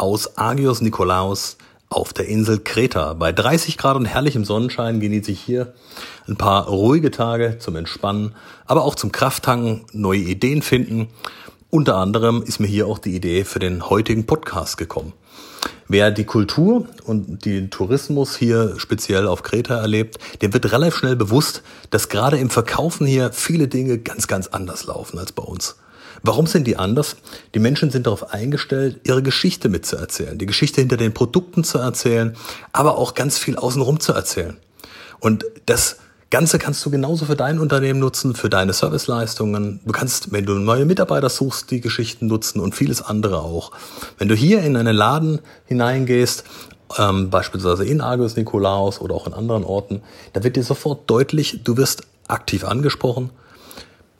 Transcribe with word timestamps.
aus 0.00 0.38
Agios 0.38 0.80
Nikolaos 0.80 1.58
auf 1.90 2.14
der 2.14 2.26
Insel 2.26 2.60
Kreta. 2.60 3.12
Bei 3.14 3.32
30 3.32 3.76
Grad 3.76 3.96
und 3.96 4.06
herrlichem 4.06 4.46
Sonnenschein 4.46 4.98
genieße 4.98 5.30
ich 5.30 5.40
hier 5.40 5.74
ein 6.26 6.36
paar 6.36 6.68
ruhige 6.68 7.10
Tage 7.10 7.58
zum 7.58 7.76
Entspannen, 7.76 8.34
aber 8.64 8.84
auch 8.84 8.94
zum 8.94 9.12
Krafttanken, 9.12 9.84
neue 9.92 10.20
Ideen 10.20 10.62
finden. 10.62 11.08
Unter 11.68 11.96
anderem 11.96 12.42
ist 12.42 12.60
mir 12.60 12.66
hier 12.66 12.86
auch 12.86 12.98
die 12.98 13.14
Idee 13.14 13.44
für 13.44 13.58
den 13.58 13.90
heutigen 13.90 14.24
Podcast 14.24 14.78
gekommen. 14.78 15.12
Wer 15.86 16.10
die 16.10 16.24
Kultur 16.24 16.86
und 17.04 17.44
den 17.44 17.70
Tourismus 17.70 18.36
hier 18.36 18.76
speziell 18.78 19.26
auf 19.26 19.42
Kreta 19.42 19.76
erlebt, 19.76 20.18
dem 20.40 20.54
wird 20.54 20.72
relativ 20.72 20.96
schnell 20.96 21.16
bewusst, 21.16 21.62
dass 21.90 22.08
gerade 22.08 22.38
im 22.38 22.48
Verkaufen 22.48 23.06
hier 23.06 23.32
viele 23.32 23.68
Dinge 23.68 23.98
ganz, 23.98 24.28
ganz 24.28 24.46
anders 24.46 24.86
laufen 24.86 25.18
als 25.18 25.32
bei 25.32 25.42
uns. 25.42 25.76
Warum 26.22 26.46
sind 26.46 26.66
die 26.66 26.76
anders? 26.76 27.16
Die 27.54 27.58
Menschen 27.58 27.90
sind 27.90 28.06
darauf 28.06 28.32
eingestellt, 28.32 29.00
ihre 29.04 29.22
Geschichte 29.22 29.68
mitzuerzählen, 29.68 30.38
die 30.38 30.46
Geschichte 30.46 30.80
hinter 30.80 30.96
den 30.96 31.14
Produkten 31.14 31.64
zu 31.64 31.78
erzählen, 31.78 32.36
aber 32.72 32.98
auch 32.98 33.14
ganz 33.14 33.38
viel 33.38 33.56
außenrum 33.56 34.00
zu 34.00 34.12
erzählen. 34.12 34.56
Und 35.20 35.44
das 35.66 35.96
Ganze 36.30 36.60
kannst 36.60 36.86
du 36.86 36.90
genauso 36.90 37.24
für 37.24 37.34
dein 37.34 37.58
Unternehmen 37.58 37.98
nutzen, 37.98 38.36
für 38.36 38.48
deine 38.48 38.72
Serviceleistungen. 38.72 39.80
Du 39.84 39.92
kannst, 39.92 40.30
wenn 40.30 40.46
du 40.46 40.54
neue 40.54 40.84
Mitarbeiter 40.84 41.28
suchst, 41.28 41.72
die 41.72 41.80
Geschichten 41.80 42.28
nutzen 42.28 42.60
und 42.60 42.74
vieles 42.74 43.02
andere 43.02 43.40
auch. 43.40 43.72
Wenn 44.16 44.28
du 44.28 44.36
hier 44.36 44.62
in 44.62 44.76
einen 44.76 44.94
Laden 44.94 45.40
hineingehst, 45.64 46.44
ähm, 46.98 47.30
beispielsweise 47.30 47.84
in 47.84 48.00
Argus 48.00 48.36
Nikolaus 48.36 49.00
oder 49.00 49.16
auch 49.16 49.26
in 49.26 49.34
anderen 49.34 49.64
Orten, 49.64 50.02
da 50.32 50.44
wird 50.44 50.54
dir 50.54 50.62
sofort 50.62 51.10
deutlich, 51.10 51.62
du 51.64 51.76
wirst 51.76 52.02
aktiv 52.28 52.64
angesprochen, 52.64 53.30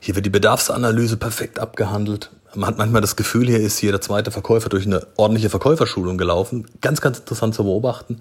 hier 0.00 0.14
wird 0.16 0.26
die 0.26 0.30
Bedarfsanalyse 0.30 1.16
perfekt 1.16 1.58
abgehandelt. 1.58 2.30
Man 2.54 2.66
hat 2.68 2.78
manchmal 2.78 3.00
das 3.00 3.14
Gefühl, 3.14 3.46
hier 3.46 3.60
ist 3.60 3.80
jeder 3.80 4.00
zweite 4.00 4.30
Verkäufer 4.30 4.68
durch 4.68 4.86
eine 4.86 5.06
ordentliche 5.16 5.50
Verkäuferschulung 5.50 6.18
gelaufen. 6.18 6.66
Ganz, 6.80 7.00
ganz 7.00 7.18
interessant 7.18 7.54
zu 7.54 7.62
beobachten. 7.62 8.20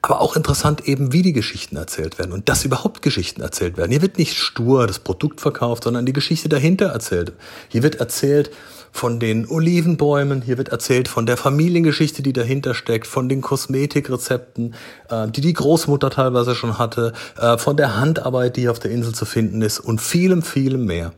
Aber 0.00 0.20
auch 0.20 0.34
interessant 0.34 0.88
eben, 0.88 1.12
wie 1.12 1.22
die 1.22 1.32
Geschichten 1.32 1.76
erzählt 1.76 2.18
werden 2.18 2.32
und 2.32 2.48
dass 2.48 2.64
überhaupt 2.64 3.02
Geschichten 3.02 3.40
erzählt 3.40 3.76
werden. 3.76 3.92
Hier 3.92 4.02
wird 4.02 4.18
nicht 4.18 4.36
stur 4.36 4.88
das 4.88 4.98
Produkt 4.98 5.40
verkauft, 5.40 5.84
sondern 5.84 6.06
die 6.06 6.12
Geschichte 6.12 6.48
dahinter 6.48 6.86
erzählt. 6.86 7.32
Hier 7.68 7.84
wird 7.84 7.96
erzählt, 7.96 8.50
von 8.92 9.18
den 9.18 9.48
Olivenbäumen, 9.48 10.42
hier 10.42 10.58
wird 10.58 10.68
erzählt 10.68 11.08
von 11.08 11.24
der 11.24 11.38
Familiengeschichte, 11.38 12.22
die 12.22 12.34
dahinter 12.34 12.74
steckt, 12.74 13.06
von 13.06 13.28
den 13.28 13.40
Kosmetikrezepten, 13.40 14.74
äh, 15.08 15.28
die 15.28 15.40
die 15.40 15.54
Großmutter 15.54 16.10
teilweise 16.10 16.54
schon 16.54 16.78
hatte, 16.78 17.14
äh, 17.38 17.56
von 17.56 17.76
der 17.76 17.96
Handarbeit, 17.96 18.56
die 18.56 18.68
auf 18.68 18.78
der 18.78 18.90
Insel 18.90 19.14
zu 19.14 19.24
finden 19.24 19.62
ist 19.62 19.80
und 19.80 20.00
vielem, 20.00 20.42
vielem 20.42 20.84
mehr. 20.84 21.12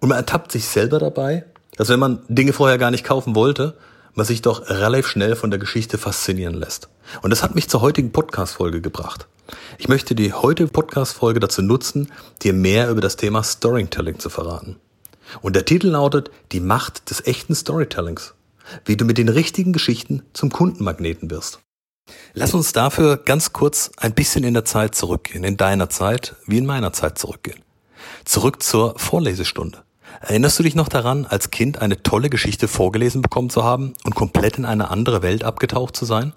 Und 0.00 0.08
man 0.08 0.18
ertappt 0.18 0.52
sich 0.52 0.68
selber 0.68 1.00
dabei, 1.00 1.44
dass 1.76 1.88
wenn 1.88 1.98
man 1.98 2.20
Dinge 2.28 2.52
vorher 2.52 2.78
gar 2.78 2.92
nicht 2.92 3.04
kaufen 3.04 3.34
wollte, 3.34 3.74
man 4.14 4.24
sich 4.24 4.40
doch 4.40 4.70
relativ 4.70 5.08
schnell 5.08 5.36
von 5.36 5.50
der 5.50 5.58
Geschichte 5.58 5.98
faszinieren 5.98 6.54
lässt. 6.54 6.88
Und 7.20 7.30
das 7.30 7.42
hat 7.42 7.54
mich 7.54 7.68
zur 7.68 7.82
heutigen 7.82 8.12
Podcast-Folge 8.12 8.80
gebracht. 8.80 9.26
Ich 9.78 9.88
möchte 9.88 10.14
die 10.14 10.32
heutige 10.32 10.70
Podcast-Folge 10.70 11.40
dazu 11.40 11.62
nutzen, 11.62 12.10
dir 12.42 12.52
mehr 12.52 12.90
über 12.90 13.00
das 13.00 13.16
Thema 13.16 13.42
Storytelling 13.42 14.18
zu 14.18 14.30
verraten. 14.30 14.76
Und 15.42 15.56
der 15.56 15.64
Titel 15.64 15.88
lautet 15.88 16.30
Die 16.52 16.60
Macht 16.60 17.10
des 17.10 17.26
echten 17.26 17.54
Storytellings. 17.54 18.34
Wie 18.84 18.96
du 18.96 19.04
mit 19.04 19.18
den 19.18 19.28
richtigen 19.28 19.72
Geschichten 19.72 20.22
zum 20.32 20.50
Kundenmagneten 20.50 21.30
wirst. 21.30 21.60
Lass 22.34 22.54
uns 22.54 22.72
dafür 22.72 23.16
ganz 23.16 23.52
kurz 23.52 23.90
ein 23.96 24.14
bisschen 24.14 24.44
in 24.44 24.54
der 24.54 24.64
Zeit 24.64 24.94
zurückgehen, 24.94 25.44
in 25.44 25.56
deiner 25.56 25.88
Zeit 25.88 26.36
wie 26.46 26.58
in 26.58 26.66
meiner 26.66 26.92
Zeit 26.92 27.18
zurückgehen. 27.18 27.62
Zurück 28.24 28.62
zur 28.62 28.98
Vorlesestunde. 28.98 29.82
Erinnerst 30.20 30.58
du 30.58 30.62
dich 30.62 30.74
noch 30.74 30.88
daran, 30.88 31.26
als 31.26 31.50
Kind 31.50 31.80
eine 31.80 32.02
tolle 32.02 32.30
Geschichte 32.30 32.68
vorgelesen 32.68 33.22
bekommen 33.22 33.50
zu 33.50 33.64
haben 33.64 33.92
und 34.04 34.14
komplett 34.14 34.58
in 34.58 34.64
eine 34.64 34.90
andere 34.90 35.22
Welt 35.22 35.44
abgetaucht 35.44 35.96
zu 35.96 36.04
sein? 36.04 36.32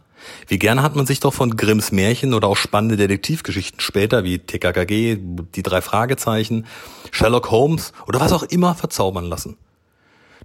Wie 0.48 0.60
gerne 0.60 0.84
hat 0.84 0.96
man 0.96 1.06
sich 1.06 1.20
doch 1.20 1.34
von 1.34 1.56
Grimms 1.58 1.92
Märchen 1.92 2.34
oder 2.34 2.48
auch 2.48 2.58
spannende 2.58 2.98
Detektivgeschichten 2.98 3.80
später 3.80 4.24
wie 4.24 4.40
TKKG, 4.40 5.18
die 5.56 5.64
drei 5.64 5.82
Fragezeichen, 5.82 6.66
Sherlock 7.12 7.52
Holmes 7.52 7.94
oder 8.08 8.20
was 8.20 8.34
auch 8.34 8.44
immer 8.44 8.76
verzaubern 8.76 9.26
lassen. 9.26 9.58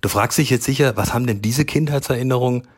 Du 0.00 0.08
fragst 0.08 0.36
dich 0.36 0.50
jetzt 0.50 0.64
sicher, 0.64 0.96
was 0.96 1.14
haben 1.14 1.26
denn 1.26 1.40
diese 1.40 1.64
Kindheitserinnerungen 1.64 2.68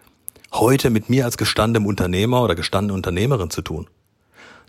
heute 0.53 0.91
mit 0.91 1.11
mir 1.11 1.25
als 1.25 1.37
gestandenem 1.37 1.87
Unternehmer 1.87 2.43
oder 2.43 2.55
gestandene 2.55 2.95
Unternehmerin 2.95 3.51
zu 3.51 3.63
tun? 3.63 3.89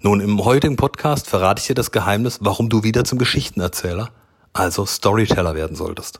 Nun, 0.01 0.21
im 0.21 0.43
heutigen 0.43 0.75
Podcast 0.75 1.27
verrate 1.27 1.61
ich 1.61 1.67
dir 1.67 1.75
das 1.75 1.91
Geheimnis, 1.91 2.39
warum 2.41 2.69
du 2.69 2.83
wieder 2.83 3.03
zum 3.03 3.19
Geschichtenerzähler, 3.19 4.09
also 4.53 4.85
Storyteller 4.85 5.53
werden 5.53 5.75
solltest. 5.77 6.19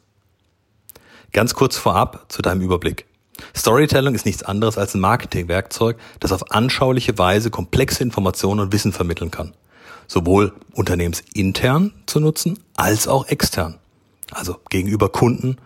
Ganz 1.34 1.56
kurz 1.56 1.76
vorab 1.76 2.26
zu 2.30 2.44
deinem 2.44 2.62
Überblick. 2.62 3.07
Storytelling 3.56 4.16
ist 4.16 4.26
nichts 4.26 4.44
anderes 4.44 4.78
als 4.78 4.94
ein 4.94 5.02
Marketingwerkzeug, 5.02 5.98
das 6.20 6.32
auf 6.32 6.52
anschauliche 6.52 7.18
Weise 7.18 7.50
komplexe 7.50 8.04
Informationen 8.04 8.60
und 8.60 8.74
Wissen 8.74 8.94
vermitteln 8.94 9.32
kann. 9.32 9.54
Sowohl 10.08 10.54
unternehmensintern 10.74 11.94
zu 12.06 12.20
nutzen, 12.20 12.60
als 12.76 13.08
auch 13.08 13.28
extern. 13.28 13.78
Also 14.32 14.58
gegenüber 14.70 15.10
Kunden 15.10 15.58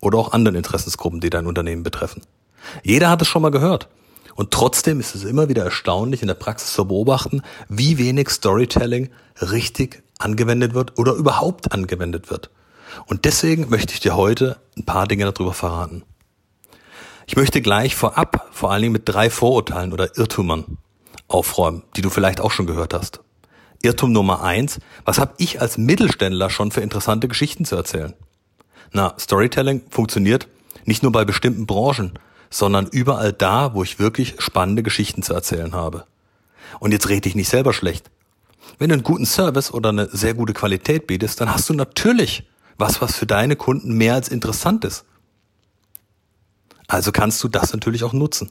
oder 0.00 0.18
auch 0.18 0.32
anderen 0.32 0.56
Interessensgruppen, 0.56 1.20
die 1.20 1.30
dein 1.30 1.46
Unternehmen 1.46 1.82
betreffen. 1.82 2.22
Jeder 2.82 3.10
hat 3.10 3.22
es 3.22 3.28
schon 3.28 3.42
mal 3.42 3.50
gehört. 3.50 3.88
Und 4.34 4.50
trotzdem 4.50 4.98
ist 5.00 5.14
es 5.14 5.24
immer 5.24 5.48
wieder 5.48 5.64
erstaunlich 5.64 6.22
in 6.22 6.28
der 6.28 6.34
Praxis 6.34 6.72
zu 6.72 6.86
beobachten, 6.86 7.42
wie 7.68 7.98
wenig 7.98 8.30
Storytelling 8.30 9.10
richtig 9.40 10.02
angewendet 10.18 10.74
wird 10.74 10.98
oder 10.98 11.12
überhaupt 11.12 11.72
angewendet 11.72 12.30
wird. 12.30 12.50
Und 13.06 13.24
deswegen 13.24 13.68
möchte 13.68 13.94
ich 13.94 14.00
dir 14.00 14.16
heute 14.16 14.58
ein 14.76 14.84
paar 14.84 15.06
Dinge 15.06 15.30
darüber 15.30 15.52
verraten. 15.52 16.02
Ich 17.26 17.36
möchte 17.36 17.62
gleich 17.62 17.94
vorab 17.94 18.48
vor 18.52 18.72
allen 18.72 18.82
Dingen 18.82 18.92
mit 18.92 19.08
drei 19.08 19.30
Vorurteilen 19.30 19.92
oder 19.92 20.16
Irrtümern 20.16 20.78
aufräumen, 21.28 21.82
die 21.96 22.02
du 22.02 22.10
vielleicht 22.10 22.40
auch 22.40 22.50
schon 22.50 22.66
gehört 22.66 22.94
hast. 22.94 23.20
Irrtum 23.82 24.12
Nummer 24.12 24.42
eins, 24.42 24.78
was 25.04 25.18
habe 25.18 25.34
ich 25.38 25.60
als 25.60 25.76
Mittelständler 25.76 26.50
schon 26.50 26.70
für 26.70 26.80
interessante 26.80 27.26
Geschichten 27.26 27.64
zu 27.64 27.74
erzählen? 27.74 28.14
Na, 28.92 29.14
Storytelling 29.18 29.82
funktioniert 29.90 30.48
nicht 30.84 31.02
nur 31.02 31.12
bei 31.12 31.24
bestimmten 31.24 31.66
Branchen, 31.66 32.12
sondern 32.50 32.86
überall 32.86 33.32
da, 33.32 33.74
wo 33.74 33.82
ich 33.82 33.98
wirklich 33.98 34.36
spannende 34.38 34.82
Geschichten 34.82 35.22
zu 35.22 35.34
erzählen 35.34 35.74
habe. 35.74 36.04
Und 36.78 36.92
jetzt 36.92 37.08
rede 37.08 37.28
ich 37.28 37.34
nicht 37.34 37.48
selber 37.48 37.72
schlecht. 37.72 38.10
Wenn 38.78 38.90
du 38.90 38.94
einen 38.94 39.02
guten 39.02 39.26
Service 39.26 39.72
oder 39.72 39.88
eine 39.88 40.08
sehr 40.08 40.34
gute 40.34 40.52
Qualität 40.52 41.06
bietest, 41.06 41.40
dann 41.40 41.52
hast 41.52 41.68
du 41.68 41.74
natürlich 41.74 42.44
was, 42.78 43.00
was 43.00 43.16
für 43.16 43.26
deine 43.26 43.56
Kunden 43.56 43.96
mehr 43.96 44.14
als 44.14 44.28
interessant 44.28 44.84
ist. 44.84 45.04
Also 46.88 47.12
kannst 47.12 47.42
du 47.42 47.48
das 47.48 47.72
natürlich 47.72 48.04
auch 48.04 48.12
nutzen. 48.12 48.50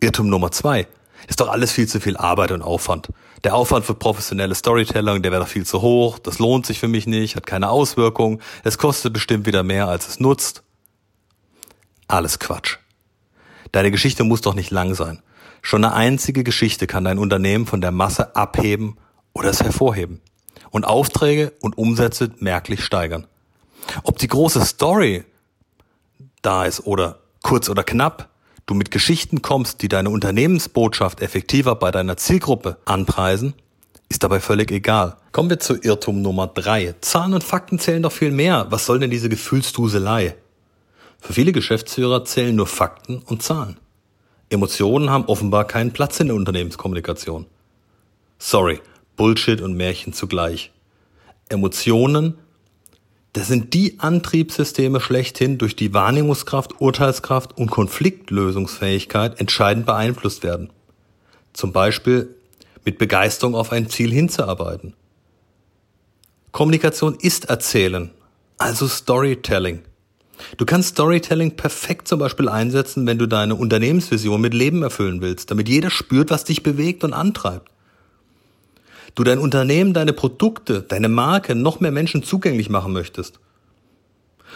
Irrtum 0.00 0.28
Nummer 0.28 0.50
zwei. 0.50 0.86
Ist 1.26 1.40
doch 1.40 1.48
alles 1.48 1.72
viel 1.72 1.88
zu 1.88 2.00
viel 2.00 2.16
Arbeit 2.16 2.52
und 2.52 2.62
Aufwand. 2.62 3.08
Der 3.44 3.54
Aufwand 3.54 3.84
für 3.84 3.94
professionelle 3.94 4.54
Storytelling, 4.54 5.22
der 5.22 5.32
wäre 5.32 5.42
doch 5.42 5.48
viel 5.48 5.66
zu 5.66 5.82
hoch. 5.82 6.18
Das 6.18 6.38
lohnt 6.38 6.66
sich 6.66 6.78
für 6.78 6.88
mich 6.88 7.06
nicht, 7.06 7.36
hat 7.36 7.46
keine 7.46 7.70
Auswirkung. 7.70 8.40
Es 8.64 8.78
kostet 8.78 9.12
bestimmt 9.12 9.46
wieder 9.46 9.62
mehr, 9.62 9.88
als 9.88 10.08
es 10.08 10.20
nutzt. 10.20 10.62
Alles 12.06 12.38
Quatsch. 12.38 12.78
Deine 13.72 13.90
Geschichte 13.90 14.24
muss 14.24 14.40
doch 14.40 14.54
nicht 14.54 14.70
lang 14.70 14.94
sein. 14.94 15.22
Schon 15.60 15.84
eine 15.84 15.94
einzige 15.94 16.44
Geschichte 16.44 16.86
kann 16.86 17.04
dein 17.04 17.18
Unternehmen 17.18 17.66
von 17.66 17.80
der 17.80 17.90
Masse 17.90 18.34
abheben 18.36 18.96
oder 19.32 19.50
es 19.50 19.62
hervorheben 19.62 20.20
und 20.70 20.84
Aufträge 20.84 21.52
und 21.60 21.76
Umsätze 21.76 22.30
merklich 22.38 22.84
steigern. 22.84 23.26
Ob 24.02 24.18
die 24.18 24.28
große 24.28 24.64
Story 24.64 25.24
da 26.42 26.64
ist 26.64 26.86
oder 26.86 27.20
kurz 27.42 27.68
oder 27.68 27.84
knapp, 27.84 28.28
du 28.66 28.74
mit 28.74 28.90
Geschichten 28.90 29.42
kommst, 29.42 29.82
die 29.82 29.88
deine 29.88 30.10
Unternehmensbotschaft 30.10 31.20
effektiver 31.20 31.74
bei 31.74 31.90
deiner 31.90 32.16
Zielgruppe 32.16 32.78
anpreisen, 32.84 33.54
ist 34.08 34.22
dabei 34.22 34.40
völlig 34.40 34.70
egal. 34.70 35.16
Kommen 35.32 35.50
wir 35.50 35.58
zu 35.58 35.76
Irrtum 35.80 36.22
Nummer 36.22 36.46
drei. 36.46 36.94
Zahlen 37.00 37.34
und 37.34 37.44
Fakten 37.44 37.78
zählen 37.78 38.02
doch 38.02 38.12
viel 38.12 38.30
mehr. 38.30 38.66
Was 38.70 38.86
soll 38.86 38.98
denn 38.98 39.10
diese 39.10 39.28
Gefühlsduselei? 39.28 40.34
Für 41.20 41.32
viele 41.32 41.52
Geschäftsführer 41.52 42.24
zählen 42.24 42.54
nur 42.54 42.66
Fakten 42.66 43.18
und 43.18 43.42
Zahlen. 43.42 43.78
Emotionen 44.50 45.10
haben 45.10 45.26
offenbar 45.26 45.66
keinen 45.66 45.92
Platz 45.92 46.20
in 46.20 46.28
der 46.28 46.36
Unternehmenskommunikation. 46.36 47.46
Sorry, 48.38 48.80
Bullshit 49.16 49.60
und 49.60 49.76
Märchen 49.76 50.12
zugleich. 50.12 50.72
Emotionen 51.48 52.38
Das 53.38 53.46
sind 53.46 53.72
die 53.72 54.00
Antriebssysteme 54.00 55.00
schlechthin, 55.00 55.58
durch 55.58 55.76
die 55.76 55.94
Wahrnehmungskraft, 55.94 56.80
Urteilskraft 56.80 57.56
und 57.56 57.70
Konfliktlösungsfähigkeit 57.70 59.38
entscheidend 59.38 59.86
beeinflusst 59.86 60.42
werden. 60.42 60.70
Zum 61.52 61.70
Beispiel 61.70 62.34
mit 62.84 62.98
Begeisterung 62.98 63.54
auf 63.54 63.70
ein 63.70 63.88
Ziel 63.88 64.10
hinzuarbeiten. 64.10 64.94
Kommunikation 66.50 67.14
ist 67.14 67.44
Erzählen, 67.44 68.10
also 68.56 68.88
Storytelling. 68.88 69.82
Du 70.56 70.66
kannst 70.66 70.88
Storytelling 70.88 71.54
perfekt 71.54 72.08
zum 72.08 72.18
Beispiel 72.18 72.48
einsetzen, 72.48 73.06
wenn 73.06 73.18
du 73.18 73.28
deine 73.28 73.54
Unternehmensvision 73.54 74.40
mit 74.40 74.52
Leben 74.52 74.82
erfüllen 74.82 75.20
willst, 75.20 75.52
damit 75.52 75.68
jeder 75.68 75.90
spürt, 75.90 76.30
was 76.30 76.42
dich 76.42 76.64
bewegt 76.64 77.04
und 77.04 77.12
antreibt. 77.12 77.70
Du 79.18 79.24
dein 79.24 79.40
Unternehmen, 79.40 79.94
deine 79.94 80.12
Produkte, 80.12 80.80
deine 80.80 81.08
Marke 81.08 81.56
noch 81.56 81.80
mehr 81.80 81.90
Menschen 81.90 82.22
zugänglich 82.22 82.70
machen 82.70 82.92
möchtest. 82.92 83.40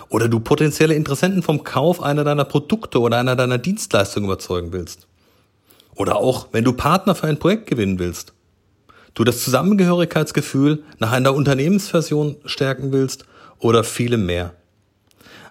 Oder 0.09 0.29
du 0.29 0.39
potenzielle 0.39 0.95
Interessenten 0.95 1.43
vom 1.43 1.65
Kauf 1.65 2.01
einer 2.01 2.23
deiner 2.23 2.45
Produkte 2.45 3.01
oder 3.01 3.19
einer 3.19 3.35
deiner 3.35 3.59
Dienstleistungen 3.59 4.29
überzeugen 4.29 4.73
willst. 4.73 5.09
Oder 5.97 6.15
auch, 6.15 6.47
wenn 6.53 6.63
du 6.63 6.75
Partner 6.75 7.17
für 7.17 7.27
ein 7.27 7.41
Projekt 7.41 7.67
gewinnen 7.67 7.99
willst. 7.99 8.35
Du 9.15 9.25
das 9.25 9.43
Zusammengehörigkeitsgefühl 9.43 10.85
nach 11.01 11.11
einer 11.11 11.35
Unternehmensversion 11.35 12.37
stärken 12.45 12.93
willst 12.93 13.25
oder 13.59 13.83
viele 13.83 14.17
mehr. 14.17 14.55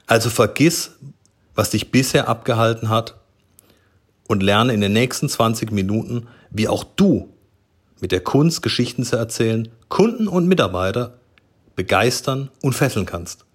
Also 0.07 0.29
vergiss, 0.29 0.91
was 1.53 1.71
dich 1.71 1.91
bisher 1.91 2.29
abgehalten 2.29 2.87
hat 2.87 3.19
und 4.29 4.41
lerne 4.41 4.71
in 4.71 4.79
den 4.79 4.93
nächsten 4.93 5.27
20 5.27 5.69
Minuten, 5.73 6.29
wie 6.49 6.69
auch 6.69 6.85
du 6.85 7.30
mit 8.01 8.11
der 8.11 8.19
Kunst, 8.19 8.61
Geschichten 8.61 9.05
zu 9.05 9.15
erzählen, 9.15 9.69
Kunden 9.87 10.27
und 10.27 10.47
Mitarbeiter 10.47 11.19
begeistern 11.75 12.49
und 12.61 12.73
fesseln 12.73 13.05
kannst. 13.05 13.45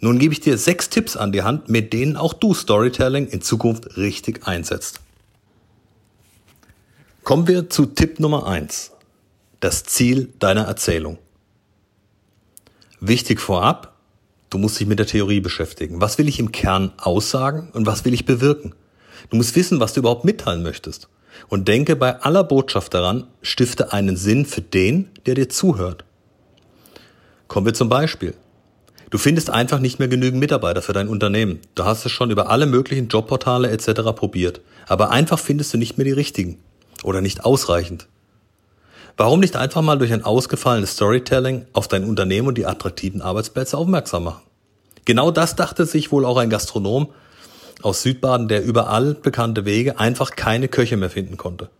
Nun 0.00 0.18
gebe 0.18 0.32
ich 0.32 0.40
dir 0.40 0.56
sechs 0.56 0.88
Tipps 0.88 1.16
an 1.16 1.32
die 1.32 1.42
Hand, 1.42 1.68
mit 1.68 1.92
denen 1.92 2.16
auch 2.16 2.32
du 2.32 2.54
Storytelling 2.54 3.26
in 3.26 3.42
Zukunft 3.42 3.96
richtig 3.96 4.46
einsetzt. 4.46 5.00
Kommen 7.24 7.48
wir 7.48 7.68
zu 7.68 7.84
Tipp 7.84 8.20
Nummer 8.20 8.46
eins: 8.46 8.92
Das 9.60 9.84
Ziel 9.84 10.32
deiner 10.38 10.62
Erzählung. 10.62 11.18
Wichtig 13.00 13.40
vorab, 13.40 13.96
du 14.50 14.58
musst 14.58 14.78
dich 14.80 14.86
mit 14.86 14.98
der 14.98 15.06
Theorie 15.06 15.40
beschäftigen. 15.40 16.00
Was 16.00 16.18
will 16.18 16.28
ich 16.28 16.38
im 16.38 16.52
Kern 16.52 16.92
aussagen 16.96 17.70
und 17.72 17.86
was 17.86 18.04
will 18.04 18.14
ich 18.14 18.24
bewirken? 18.24 18.74
Du 19.30 19.36
musst 19.36 19.56
wissen, 19.56 19.80
was 19.80 19.92
du 19.92 20.00
überhaupt 20.00 20.24
mitteilen 20.24 20.62
möchtest. 20.62 21.08
Und 21.48 21.68
denke 21.68 21.96
bei 21.96 22.20
aller 22.20 22.44
Botschaft 22.44 22.94
daran, 22.94 23.26
stifte 23.42 23.92
einen 23.92 24.16
Sinn 24.16 24.44
für 24.44 24.60
den, 24.60 25.10
der 25.26 25.34
dir 25.34 25.48
zuhört. 25.48 26.04
Kommen 27.46 27.66
wir 27.66 27.74
zum 27.74 27.88
Beispiel. 27.88 28.34
Du 29.10 29.16
findest 29.16 29.48
einfach 29.48 29.78
nicht 29.78 29.98
mehr 29.98 30.08
genügend 30.08 30.38
Mitarbeiter 30.38 30.82
für 30.82 30.92
dein 30.92 31.08
Unternehmen. 31.08 31.60
Du 31.74 31.84
hast 31.84 32.04
es 32.04 32.12
schon 32.12 32.30
über 32.30 32.50
alle 32.50 32.66
möglichen 32.66 33.08
Jobportale 33.08 33.70
etc. 33.70 34.02
probiert, 34.14 34.60
aber 34.86 35.10
einfach 35.10 35.38
findest 35.38 35.72
du 35.72 35.78
nicht 35.78 35.96
mehr 35.96 36.04
die 36.04 36.12
richtigen 36.12 36.58
oder 37.04 37.22
nicht 37.22 37.44
ausreichend. 37.44 38.06
Warum 39.16 39.40
nicht 39.40 39.56
einfach 39.56 39.82
mal 39.82 39.98
durch 39.98 40.12
ein 40.12 40.24
ausgefallenes 40.24 40.92
Storytelling 40.92 41.64
auf 41.72 41.88
dein 41.88 42.04
Unternehmen 42.04 42.48
und 42.48 42.58
die 42.58 42.66
attraktiven 42.66 43.22
Arbeitsplätze 43.22 43.78
aufmerksam 43.78 44.24
machen? 44.24 44.42
Genau 45.06 45.30
das 45.30 45.56
dachte 45.56 45.86
sich 45.86 46.12
wohl 46.12 46.26
auch 46.26 46.36
ein 46.36 46.50
Gastronom, 46.50 47.08
aus 47.82 48.02
Südbaden, 48.02 48.48
der 48.48 48.64
überall 48.64 49.14
bekannte 49.14 49.64
Wege 49.64 49.98
einfach 49.98 50.36
keine 50.36 50.68
Köche 50.68 50.96
mehr 50.96 51.10
finden 51.10 51.36
konnte. 51.36 51.70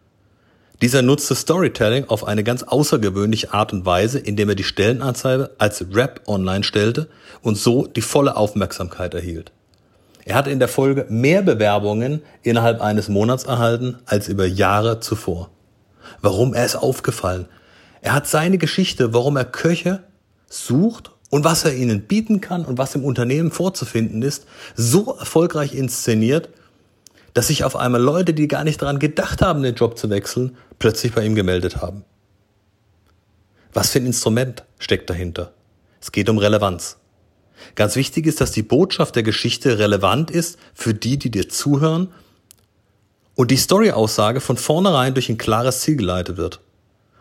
Dieser 0.80 1.02
nutzte 1.02 1.34
Storytelling 1.34 2.04
auf 2.08 2.24
eine 2.24 2.44
ganz 2.44 2.62
außergewöhnliche 2.62 3.52
Art 3.52 3.72
und 3.72 3.84
Weise, 3.84 4.20
indem 4.20 4.50
er 4.50 4.54
die 4.54 4.64
Stellenanzeige 4.64 5.50
als 5.58 5.84
Rap 5.92 6.20
online 6.26 6.62
stellte 6.62 7.08
und 7.42 7.58
so 7.58 7.86
die 7.86 8.00
volle 8.00 8.36
Aufmerksamkeit 8.36 9.12
erhielt. 9.14 9.50
Er 10.24 10.36
hatte 10.36 10.50
in 10.50 10.60
der 10.60 10.68
Folge 10.68 11.06
mehr 11.08 11.42
Bewerbungen 11.42 12.22
innerhalb 12.42 12.80
eines 12.80 13.08
Monats 13.08 13.44
erhalten 13.44 13.98
als 14.04 14.28
über 14.28 14.46
Jahre 14.46 15.00
zuvor. 15.00 15.50
Warum? 16.20 16.54
Er 16.54 16.64
ist 16.64 16.76
aufgefallen. 16.76 17.46
Er 18.02 18.12
hat 18.12 18.28
seine 18.28 18.58
Geschichte, 18.58 19.12
warum 19.14 19.36
er 19.36 19.46
Köche 19.46 20.04
sucht 20.48 21.10
und 21.30 21.44
was 21.44 21.64
er 21.64 21.74
ihnen 21.74 22.02
bieten 22.02 22.40
kann 22.40 22.64
und 22.64 22.78
was 22.78 22.94
im 22.94 23.04
Unternehmen 23.04 23.50
vorzufinden 23.50 24.22
ist, 24.22 24.46
so 24.74 25.16
erfolgreich 25.18 25.74
inszeniert, 25.74 26.48
dass 27.34 27.48
sich 27.48 27.64
auf 27.64 27.76
einmal 27.76 28.00
Leute, 28.00 28.34
die 28.34 28.48
gar 28.48 28.64
nicht 28.64 28.82
daran 28.82 28.98
gedacht 28.98 29.42
haben, 29.42 29.62
den 29.62 29.74
Job 29.74 29.98
zu 29.98 30.10
wechseln, 30.10 30.56
plötzlich 30.78 31.12
bei 31.12 31.24
ihm 31.24 31.34
gemeldet 31.34 31.76
haben. 31.76 32.04
Was 33.72 33.90
für 33.90 33.98
ein 33.98 34.06
Instrument 34.06 34.64
steckt 34.78 35.10
dahinter? 35.10 35.52
Es 36.00 36.10
geht 36.12 36.28
um 36.30 36.38
Relevanz. 36.38 36.96
Ganz 37.74 37.96
wichtig 37.96 38.26
ist, 38.26 38.40
dass 38.40 38.52
die 38.52 38.62
Botschaft 38.62 39.16
der 39.16 39.22
Geschichte 39.22 39.78
relevant 39.78 40.30
ist 40.30 40.58
für 40.74 40.94
die, 40.94 41.18
die 41.18 41.30
dir 41.30 41.48
zuhören 41.48 42.08
und 43.34 43.50
die 43.50 43.56
Story-Aussage 43.56 44.40
von 44.40 44.56
vornherein 44.56 45.14
durch 45.14 45.28
ein 45.28 45.38
klares 45.38 45.80
Ziel 45.80 45.96
geleitet 45.96 46.36
wird. 46.36 46.60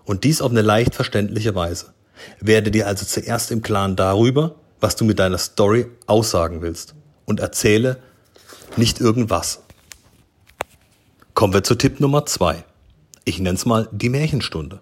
Und 0.06 0.24
dies 0.24 0.42
auf 0.42 0.51
eine 0.51 0.62
leicht 0.62 0.95
verständliche 0.95 1.54
Weise. 1.54 1.94
Werde 2.40 2.72
dir 2.72 2.88
also 2.88 3.06
zuerst 3.06 3.52
im 3.52 3.62
Klaren 3.62 3.96
darüber, 3.96 4.56
was 4.80 4.96
du 4.96 5.06
mit 5.06 5.19
deiner 5.19 5.38
Story 5.38 5.88
aussagen 6.06 6.62
willst 6.62 6.96
und 7.25 7.40
erzähle 7.40 7.98
nicht 8.75 9.00
irgendwas. 9.00 9.64
Kommen 11.34 11.54
wir 11.54 11.64
zu 11.64 11.75
Tipp 11.75 12.00
Nummer 12.00 12.25
zwei. 12.25 12.64
Ich 13.25 13.40
nenne 13.40 13.56
es 13.56 13.66
mal 13.66 13.90
die 13.92 14.10
Märchenstunde. 14.10 14.81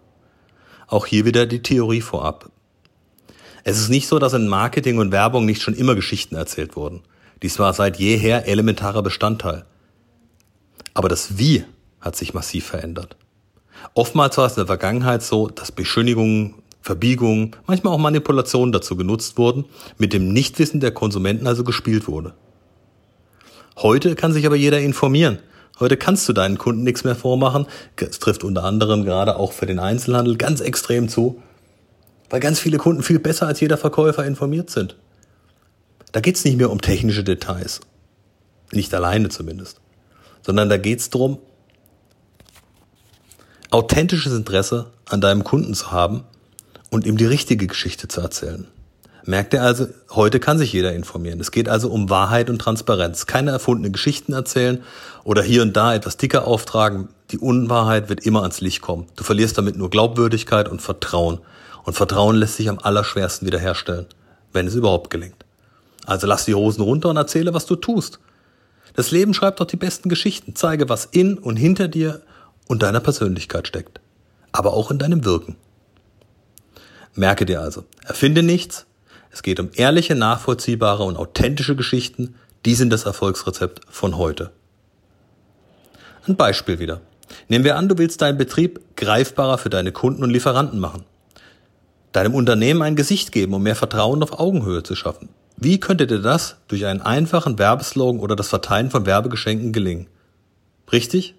Auch 0.88 1.06
hier 1.06 1.26
wieder 1.26 1.46
die 1.46 1.62
Theorie 1.62 2.02
vorab. 2.02 2.52
Es 3.64 3.80
ist 3.80 3.90
nicht 3.90 4.08
so, 4.08 4.20
dass 4.20 4.34
in 4.34 4.48
Marketing 4.48 5.00
und 5.00 5.12
Werbung 5.12 5.46
nicht 5.46 5.62
schon 5.62 5.74
immer 5.74 5.96
Geschichten 5.96 6.36
erzählt 6.36 6.76
wurden. 6.76 7.02
Dies 7.42 7.58
war 7.58 7.74
seit 7.74 7.98
jeher 7.98 8.48
elementarer 8.48 9.02
Bestandteil. 9.02 9.66
Aber 10.94 11.10
das 11.10 11.38
Wie 11.38 11.66
hat 12.00 12.16
sich 12.16 12.34
massiv 12.34 12.66
verändert. 12.66 13.18
Oftmals 13.94 14.38
war 14.38 14.46
es 14.46 14.54
in 14.54 14.62
der 14.62 14.68
Vergangenheit 14.68 15.24
so, 15.24 15.48
dass 15.48 15.72
Beschönigungen 15.72 16.56
Verbiegung, 16.86 17.56
manchmal 17.66 17.94
auch 17.94 17.98
Manipulationen 17.98 18.72
dazu 18.72 18.96
genutzt 18.96 19.40
wurden, 19.40 19.66
mit 19.98 20.14
dem 20.14 20.32
Nichtwissen 20.32 20.80
der 20.80 20.92
Konsumenten 20.92 21.48
also 21.48 21.64
gespielt 21.64 22.08
wurde. 22.08 22.36
Heute 23.76 24.14
kann 24.14 24.34
sich 24.34 24.46
aber 24.46 24.56
jeder 24.56 24.80
informieren. 24.80 25.40
Heute 25.80 25.98
kannst 25.98 26.30
du 26.30 26.34
deinen 26.34 26.60
Kunden 26.60 26.84
nichts 26.84 27.04
mehr 27.04 27.16
vormachen. 27.16 27.66
Es 27.96 28.20
trifft 28.20 28.44
unter 28.44 28.64
anderem 28.64 29.04
gerade 29.04 29.38
auch 29.38 29.52
für 29.52 29.66
den 29.66 29.80
Einzelhandel 29.80 30.38
ganz 30.38 30.62
extrem 30.62 31.10
zu, 31.10 31.42
weil 32.30 32.40
ganz 32.40 32.60
viele 32.60 32.78
Kunden 32.78 33.02
viel 33.02 33.18
besser 33.18 33.48
als 33.48 33.60
jeder 33.62 33.78
Verkäufer 33.78 34.24
informiert 34.24 34.70
sind. 34.70 34.96
Da 36.12 36.20
geht's 36.20 36.46
nicht 36.46 36.58
mehr 36.58 36.70
um 36.70 36.82
technische 36.82 37.24
Details. 37.24 37.82
Nicht 38.72 38.94
alleine 38.94 39.30
zumindest. 39.30 39.82
Sondern 40.44 40.70
da 40.70 40.78
geht's 40.78 41.10
darum, 41.10 41.40
authentisches 43.72 44.34
Interesse 44.34 44.92
an 45.10 45.20
deinem 45.20 45.44
Kunden 45.44 45.74
zu 45.74 45.92
haben 45.92 46.25
und 46.96 47.06
ihm 47.06 47.18
die 47.18 47.25
richtige 47.25 47.68
Geschichte 47.68 48.08
zu 48.08 48.22
erzählen. 48.22 48.68
Merkt 49.25 49.54
er 49.54 49.64
also, 49.64 49.88
heute 50.12 50.40
kann 50.40 50.58
sich 50.58 50.72
jeder 50.72 50.94
informieren. 50.94 51.42
Es 51.42 51.52
geht 51.52 51.68
also 51.68 51.90
um 51.90 52.10
Wahrheit 52.10 52.50
und 52.50 52.60
Transparenz. 52.60 53.25
Keine 53.25 53.52
erfundenen 53.52 53.92
Geschichten 53.92 54.32
erzählen 54.32 54.82
oder 55.25 55.44
hier 55.44 55.62
und 55.62 55.75
da 55.75 55.94
etwas 55.94 56.16
dicker 56.16 56.48
auftragen. 56.48 57.10
Die 57.32 57.38
Unwahrheit 57.38 58.08
wird 58.08 58.25
immer 58.25 58.44
ans 58.44 58.62
Licht 58.62 58.82
kommen. 58.82 59.08
Du 59.18 59.25
verlierst 59.25 59.58
damit 59.58 59.75
nur 59.75 59.90
Glaubwürdigkeit 59.90 60.70
und 60.70 60.82
Vertrauen. 60.82 61.40
Und 61.84 61.96
Vertrauen 61.96 62.38
lässt 62.38 62.56
sich 62.56 62.70
am 62.70 62.80
allerschwersten 62.80 63.46
wiederherstellen, 63.46 64.06
wenn 64.54 64.68
es 64.68 64.75
überhaupt 64.75 65.10
gelingt. 65.10 65.44
Also 66.06 66.28
lass 66.28 66.46
die 66.46 66.56
Hosen 66.56 66.82
runter 66.82 67.10
und 67.10 67.18
erzähle, 67.18 67.54
was 67.54 67.66
du 67.66 67.75
tust. 67.75 68.20
Das 68.96 69.12
Leben 69.12 69.34
schreibt 69.34 69.60
doch 69.60 69.68
die 69.68 69.75
besten 69.75 70.08
Geschichten. 70.08 70.56
Zeige, 70.56 70.88
was 70.88 71.10
in 71.12 71.38
und 71.38 71.58
hinter 71.58 71.90
dir 71.90 72.22
und 72.68 72.84
deiner 72.84 73.02
Persönlichkeit 73.02 73.68
steckt. 73.68 74.00
Aber 74.54 74.74
auch 74.74 74.92
in 74.92 74.98
deinem 74.98 75.25
Wirken. 75.25 75.58
Merke 77.15 77.45
dir 77.45 77.62
also, 77.62 77.86
erfinde 78.05 78.43
nichts. 78.43 78.86
Es 79.31 79.41
geht 79.41 79.60
um 79.60 79.69
ehrliche, 79.74 80.15
nachvollziehbare 80.15 81.03
und 81.03 81.17
authentische 81.17 81.75
Geschichten. 81.75 82.36
Die 82.65 82.75
sind 82.75 82.91
das 82.91 83.05
Erfolgsrezept 83.05 83.81
von 83.89 84.17
heute. 84.17 84.51
Ein 86.27 86.36
Beispiel 86.36 86.79
wieder. 86.79 87.01
Nehmen 87.48 87.63
wir 87.63 87.77
an, 87.77 87.88
du 87.88 87.98
willst 87.98 88.22
deinen 88.22 88.38
Betrieb 88.38 88.81
greifbarer 88.98 89.57
für 89.57 89.69
deine 89.69 89.91
Kunden 89.91 90.24
und 90.24 90.29
Lieferanten 90.29 90.79
machen. 90.79 91.03
Deinem 92.12 92.34
Unternehmen 92.34 92.81
ein 92.81 92.95
Gesicht 92.95 93.31
geben, 93.31 93.53
um 93.53 93.63
mehr 93.63 93.75
Vertrauen 93.75 94.24
auf 94.24 94.39
Augenhöhe 94.39 94.84
zu 94.84 94.95
schaffen. 94.95 95.29
Wie 95.57 95.79
könnte 95.79 96.07
dir 96.07 96.19
das 96.19 96.57
durch 96.67 96.86
einen 96.86 97.01
einfachen 97.01 97.57
Werbeslogan 97.57 98.19
oder 98.19 98.36
das 98.36 98.50
Verteilen 98.50 98.89
von 98.89 99.05
Werbegeschenken 99.05 99.72
gelingen? 99.72 100.07
Richtig? 100.91 101.36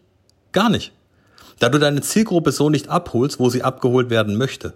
Gar 0.52 0.70
nicht. 0.70 0.92
Da 1.58 1.68
du 1.68 1.78
deine 1.78 2.00
Zielgruppe 2.00 2.52
so 2.52 2.70
nicht 2.70 2.88
abholst, 2.88 3.38
wo 3.38 3.50
sie 3.50 3.62
abgeholt 3.62 4.10
werden 4.10 4.36
möchte. 4.36 4.74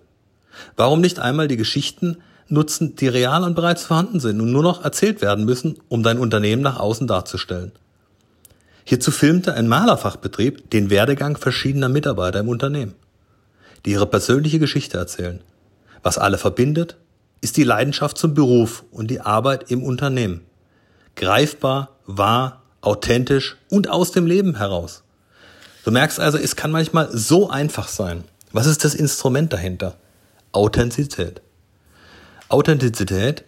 Warum 0.76 1.00
nicht 1.00 1.18
einmal 1.18 1.48
die 1.48 1.56
Geschichten 1.56 2.18
nutzen, 2.48 2.96
die 2.96 3.08
real 3.08 3.44
und 3.44 3.54
bereits 3.54 3.84
vorhanden 3.84 4.20
sind 4.20 4.40
und 4.40 4.50
nur 4.50 4.62
noch 4.62 4.84
erzählt 4.84 5.22
werden 5.22 5.44
müssen, 5.44 5.78
um 5.88 6.02
dein 6.02 6.18
Unternehmen 6.18 6.62
nach 6.62 6.78
außen 6.78 7.06
darzustellen? 7.06 7.72
Hierzu 8.84 9.10
filmte 9.10 9.54
ein 9.54 9.68
Malerfachbetrieb 9.68 10.70
den 10.70 10.90
Werdegang 10.90 11.36
verschiedener 11.36 11.88
Mitarbeiter 11.88 12.40
im 12.40 12.48
Unternehmen, 12.48 12.94
die 13.84 13.92
ihre 13.92 14.06
persönliche 14.06 14.58
Geschichte 14.58 14.98
erzählen, 14.98 15.40
was 16.02 16.18
alle 16.18 16.38
verbindet, 16.38 16.96
ist 17.40 17.56
die 17.56 17.64
Leidenschaft 17.64 18.18
zum 18.18 18.34
Beruf 18.34 18.84
und 18.90 19.10
die 19.10 19.20
Arbeit 19.20 19.70
im 19.70 19.82
Unternehmen. 19.82 20.42
Greifbar, 21.14 21.96
wahr, 22.06 22.62
authentisch 22.80 23.56
und 23.70 23.88
aus 23.88 24.12
dem 24.12 24.26
Leben 24.26 24.56
heraus. 24.56 25.02
Du 25.84 25.90
merkst 25.90 26.20
also, 26.20 26.38
es 26.38 26.56
kann 26.56 26.70
manchmal 26.70 27.08
so 27.12 27.48
einfach 27.48 27.88
sein. 27.88 28.24
Was 28.52 28.66
ist 28.66 28.84
das 28.84 28.94
Instrument 28.94 29.52
dahinter? 29.52 29.96
Authentizität. 30.52 31.42
Authentizität, 32.48 33.44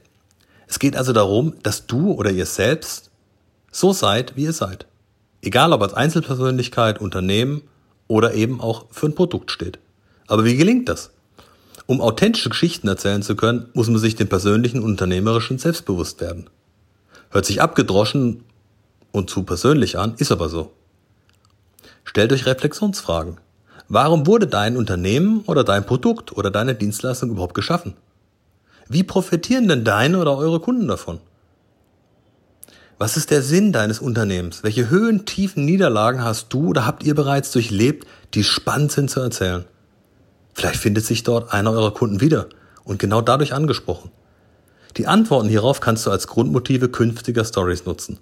es 0.68 0.78
geht 0.78 0.97
also 0.97 1.12
darum, 1.12 1.54
dass 1.62 1.87
du 1.87 2.12
oder 2.12 2.30
ihr 2.30 2.47
selbst 2.47 3.11
so 3.73 3.92
seid, 3.92 4.37
wie 4.37 4.44
ihr 4.44 4.52
seid. 4.52 4.87
Egal 5.42 5.73
ob 5.73 5.82
als 5.82 5.94
Einzelpersönlichkeit, 5.94 7.00
Unternehmen 7.00 7.62
oder 8.06 8.35
eben 8.35 8.61
auch 8.61 8.87
für 8.90 9.06
ein 9.06 9.16
Produkt 9.16 9.50
steht. 9.50 9.80
Aber 10.28 10.44
wie 10.44 10.56
gelingt 10.56 10.88
das? 10.88 11.11
Um 11.87 12.00
authentische 12.00 12.50
Geschichten 12.50 12.87
erzählen 12.87 13.23
zu 13.23 13.35
können, 13.35 13.66
muss 13.75 13.88
man 13.88 13.99
sich 13.99 14.14
dem 14.14 14.28
persönlichen 14.28 14.82
unternehmerischen 14.82 15.59
selbstbewusst 15.59 16.21
werden. 16.21 16.49
Hört 17.30 17.47
sich 17.47 17.61
abgedroschen 17.61 18.44
und 19.11 19.28
zu 19.28 19.42
persönlich 19.42 19.99
an, 19.99 20.14
ist 20.18 20.30
aber 20.30 20.49
so. 20.49 20.71
Stellt 22.04 22.32
euch 22.32 22.47
Reflexionsfragen. 22.47 23.38
Warum 23.89 24.27
wurde 24.27 24.47
dein 24.47 24.77
Unternehmen 24.77 25.43
oder 25.47 25.65
dein 25.65 25.85
Produkt 25.85 26.37
oder 26.37 26.51
deine 26.51 26.75
Dienstleistung 26.75 27.31
überhaupt 27.31 27.55
geschaffen? 27.55 27.95
Wie 28.89 29.03
profitieren 29.03 29.69
denn 29.69 29.85
deine 29.85 30.19
oder 30.19 30.37
eure 30.37 30.61
Kunden 30.61 30.89
davon? 30.89 31.21
Was 32.99 33.17
ist 33.17 33.31
der 33.31 33.43
Sinn 33.43 33.73
deines 33.73 33.99
Unternehmens? 33.99 34.62
Welche 34.62 34.89
Höhen, 34.89 35.25
Tiefen, 35.25 35.65
Niederlagen 35.65 36.23
hast 36.23 36.53
du 36.53 36.69
oder 36.69 36.87
habt 36.87 37.03
ihr 37.03 37.15
bereits 37.15 37.51
durchlebt, 37.51 38.07
die 38.35 38.45
spannend 38.45 38.93
sind 38.93 39.11
zu 39.11 39.21
erzählen? 39.21 39.65
Vielleicht 40.55 40.81
findet 40.81 41.05
sich 41.05 41.25
dort 41.25 41.53
einer 41.53 41.73
eurer 41.73 41.95
Kunden 41.95 42.21
wieder 42.21 42.49
und 42.85 42.99
genau 42.99 43.21
dadurch 43.21 43.55
angesprochen. 43.55 44.11
Die 44.97 45.07
Antworten 45.07 45.49
hierauf 45.49 45.81
kannst 45.81 46.07
du 46.07 46.11
als 46.11 46.27
Grundmotive 46.27 46.91
künftiger 46.91 47.45
Stories 47.45 47.87
nutzen. 47.87 48.19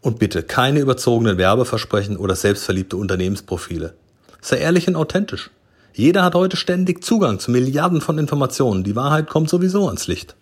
Und 0.00 0.18
bitte 0.18 0.42
keine 0.42 0.80
überzogenen 0.80 1.38
Werbeversprechen 1.38 2.16
oder 2.16 2.34
selbstverliebte 2.34 2.96
Unternehmensprofile. 2.96 3.94
Sei 4.42 4.58
ehrlich 4.58 4.88
und 4.88 4.96
authentisch. 4.96 5.50
Jeder 5.94 6.24
hat 6.24 6.34
heute 6.34 6.56
ständig 6.56 7.04
Zugang 7.04 7.38
zu 7.38 7.50
Milliarden 7.50 8.00
von 8.00 8.18
Informationen. 8.18 8.82
Die 8.82 8.96
Wahrheit 8.96 9.28
kommt 9.28 9.48
sowieso 9.48 9.86
ans 9.86 10.08
Licht. 10.08 10.34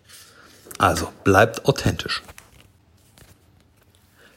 Also 0.78 1.09
bleibt 1.23 1.66
authentisch. 1.66 2.23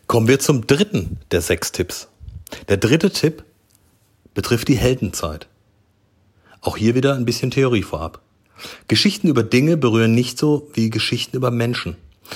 Kommen 0.07 0.27
wir 0.27 0.39
zum 0.39 0.67
dritten 0.67 1.17
der 1.31 1.41
sechs 1.41 1.71
Tipps. 1.71 2.09
Der 2.67 2.77
dritte 2.77 3.09
Tipp 3.09 3.43
betrifft 4.33 4.67
die 4.67 4.75
Heldenzeit. 4.75 5.47
Auch 6.59 6.75
hier 6.75 6.93
wieder 6.93 7.15
ein 7.15 7.25
bisschen 7.25 7.51
Theorie 7.51 7.83
vorab. 7.83 8.21
Geschichten 8.87 9.27
über 9.29 9.43
Dinge 9.43 9.77
berühren 9.77 10.13
nicht 10.13 10.37
so 10.37 10.69
wie 10.73 10.89
Geschichten 10.89 11.37
über 11.37 11.51
Menschen. 11.51 11.95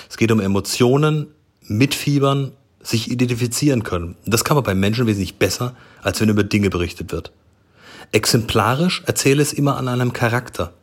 Es 0.10 0.18
geht 0.18 0.32
um 0.32 0.40
Emotionen, 0.40 1.28
Mitfiebern, 1.62 2.54
sich 2.88 3.12
identifizieren 3.12 3.84
können. 3.84 4.16
Das 4.26 4.46
kann 4.46 4.56
man 4.56 4.64
bei 4.64 4.74
Menschen 4.74 5.08
wesentlich 5.08 5.38
besser, 5.38 5.76
als 6.02 6.22
wenn 6.22 6.30
über 6.30 6.44
Dinge 6.44 6.70
berichtet 6.70 7.12
wird. 7.12 7.34
Exemplarisch 8.14 9.04
erzähle 9.06 9.42
es 9.42 9.52
immer 9.52 9.76
an 9.76 9.90
einem 9.90 10.14
Charakter. 10.14 10.74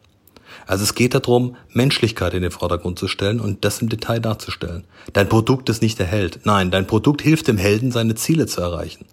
Also 0.67 0.85
es 0.85 0.95
geht 0.95 1.15
darum, 1.15 1.57
Menschlichkeit 1.73 2.35
in 2.35 2.43
den 2.43 2.51
Vordergrund 2.51 2.99
zu 2.99 3.09
stellen 3.09 3.41
und 3.41 3.65
das 3.65 3.81
im 3.81 3.89
Detail 3.89 4.21
darzustellen. 4.21 4.85
Dein 5.15 5.29
Produkt 5.29 5.69
ist 5.71 5.81
nicht 5.81 5.99
der 5.99 6.07
Held. 6.07 6.41
Nein, 6.45 6.71
dein 6.71 6.87
Produkt 6.87 7.23
hilft 7.23 7.49
dem 7.49 7.57
Helden, 7.57 7.91
seine 7.91 8.15
Ziele 8.15 8.47
zu 8.47 8.61
erreichen. 8.61 9.07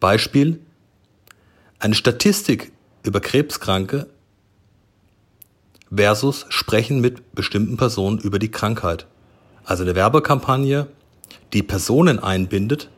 Beispiel, 0.00 0.60
eine 1.78 1.94
Statistik 1.94 2.72
über 3.04 3.20
Krebskranke 3.20 4.08
versus 5.94 6.46
Sprechen 6.48 7.00
mit 7.00 7.34
bestimmten 7.34 7.76
Personen 7.76 8.18
über 8.18 8.40
die 8.40 8.50
Krankheit. 8.50 9.06
Also 9.64 9.84
eine 9.84 9.94
Werbekampagne, 9.94 10.88
die 11.52 11.62
Personen 11.62 12.18
einbindet, 12.18 12.88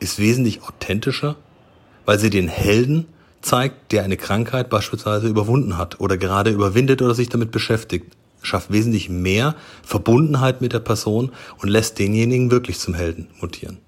ist 0.00 0.18
wesentlich 0.18 0.62
authentischer, 0.62 1.36
weil 2.04 2.18
sie 2.18 2.30
den 2.30 2.48
Helden 2.48 3.06
zeigt, 3.40 3.92
der 3.92 4.04
eine 4.04 4.16
Krankheit 4.16 4.70
beispielsweise 4.70 5.28
überwunden 5.28 5.76
hat 5.76 6.00
oder 6.00 6.16
gerade 6.16 6.50
überwindet 6.50 7.02
oder 7.02 7.14
sich 7.14 7.28
damit 7.28 7.50
beschäftigt, 7.50 8.06
schafft 8.42 8.72
wesentlich 8.72 9.08
mehr 9.08 9.54
Verbundenheit 9.82 10.60
mit 10.60 10.72
der 10.72 10.80
Person 10.80 11.32
und 11.58 11.68
lässt 11.68 11.98
denjenigen 11.98 12.50
wirklich 12.50 12.78
zum 12.78 12.94
Helden 12.94 13.28
mutieren. 13.40 13.78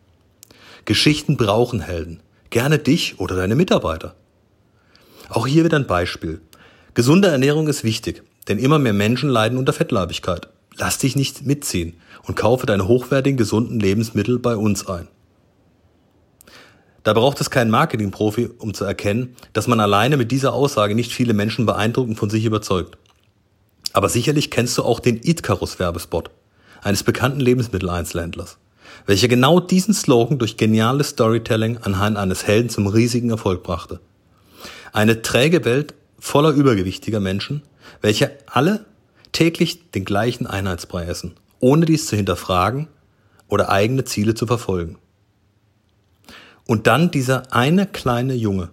Geschichten 0.85 1.37
brauchen 1.37 1.81
Helden. 1.81 2.21
Gerne 2.50 2.79
dich 2.79 3.21
oder 3.21 3.37
deine 3.37 3.55
Mitarbeiter. 3.55 4.14
Auch 5.29 5.47
hier 5.47 5.64
wieder 5.64 5.79
ein 5.79 5.87
Beispiel. 5.87 6.40
Gesunde 6.95 7.29
Ernährung 7.29 7.69
ist 7.69 7.85
wichtig, 7.85 8.25
denn 8.49 8.59
immer 8.59 8.81
mehr 8.81 8.93
Menschen 8.93 9.31
leiden 9.31 9.59
unter 9.59 9.73
Fettleibigkeit. 9.73 10.49
Lass 10.76 10.99
dich 10.99 11.14
nicht 11.14 11.47
mitziehen 11.47 11.95
und 12.26 12.36
kaufe 12.36 12.66
deine 12.66 12.88
hochwertigen, 12.88 13.36
gesunden 13.36 13.80
Lebensmittel 13.80 14.38
bei 14.38 14.56
uns 14.56 14.86
ein. 14.86 15.08
Da 17.02 17.14
braucht 17.14 17.40
es 17.40 17.50
keinen 17.50 17.70
Marketingprofi, 17.70 18.50
um 18.58 18.74
zu 18.74 18.84
erkennen, 18.84 19.34
dass 19.52 19.66
man 19.66 19.80
alleine 19.80 20.16
mit 20.16 20.30
dieser 20.30 20.52
Aussage 20.52 20.94
nicht 20.94 21.12
viele 21.12 21.32
Menschen 21.32 21.64
beeindruckt 21.64 22.10
und 22.10 22.16
von 22.16 22.28
sich 22.28 22.44
überzeugt. 22.44 22.98
Aber 23.92 24.08
sicherlich 24.08 24.50
kennst 24.50 24.76
du 24.76 24.82
auch 24.82 25.00
den 25.00 25.20
Itcarus-Werbespot 25.22 26.30
eines 26.82 27.02
bekannten 27.02 27.40
Lebensmitteleinzelhändlers, 27.40 28.58
welcher 29.06 29.28
genau 29.28 29.60
diesen 29.60 29.94
Slogan 29.94 30.38
durch 30.38 30.56
geniales 30.56 31.10
Storytelling 31.10 31.78
anhand 31.78 32.16
eines 32.16 32.46
Helden 32.46 32.68
zum 32.68 32.86
riesigen 32.86 33.30
Erfolg 33.30 33.62
brachte. 33.62 34.00
Eine 34.92 35.22
träge 35.22 35.64
Welt 35.64 35.94
voller 36.18 36.50
übergewichtiger 36.50 37.20
Menschen, 37.20 37.62
welche 38.02 38.32
alle 38.46 38.84
täglich 39.32 39.90
den 39.92 40.04
gleichen 40.04 40.46
Einheitsbrei 40.46 41.04
essen, 41.04 41.34
ohne 41.61 41.87
dies 41.87 42.07
zu 42.07 42.17
hinterfragen 42.17 42.88
oder 43.49 43.71
eigene 43.71 44.05
Ziele 44.05 44.35
zu 44.35 44.47
verfolgen. 44.47 44.99
Und 46.67 46.87
dann 46.87 47.11
dieser 47.11 47.52
eine 47.52 47.87
kleine 47.87 48.35
Junge 48.35 48.71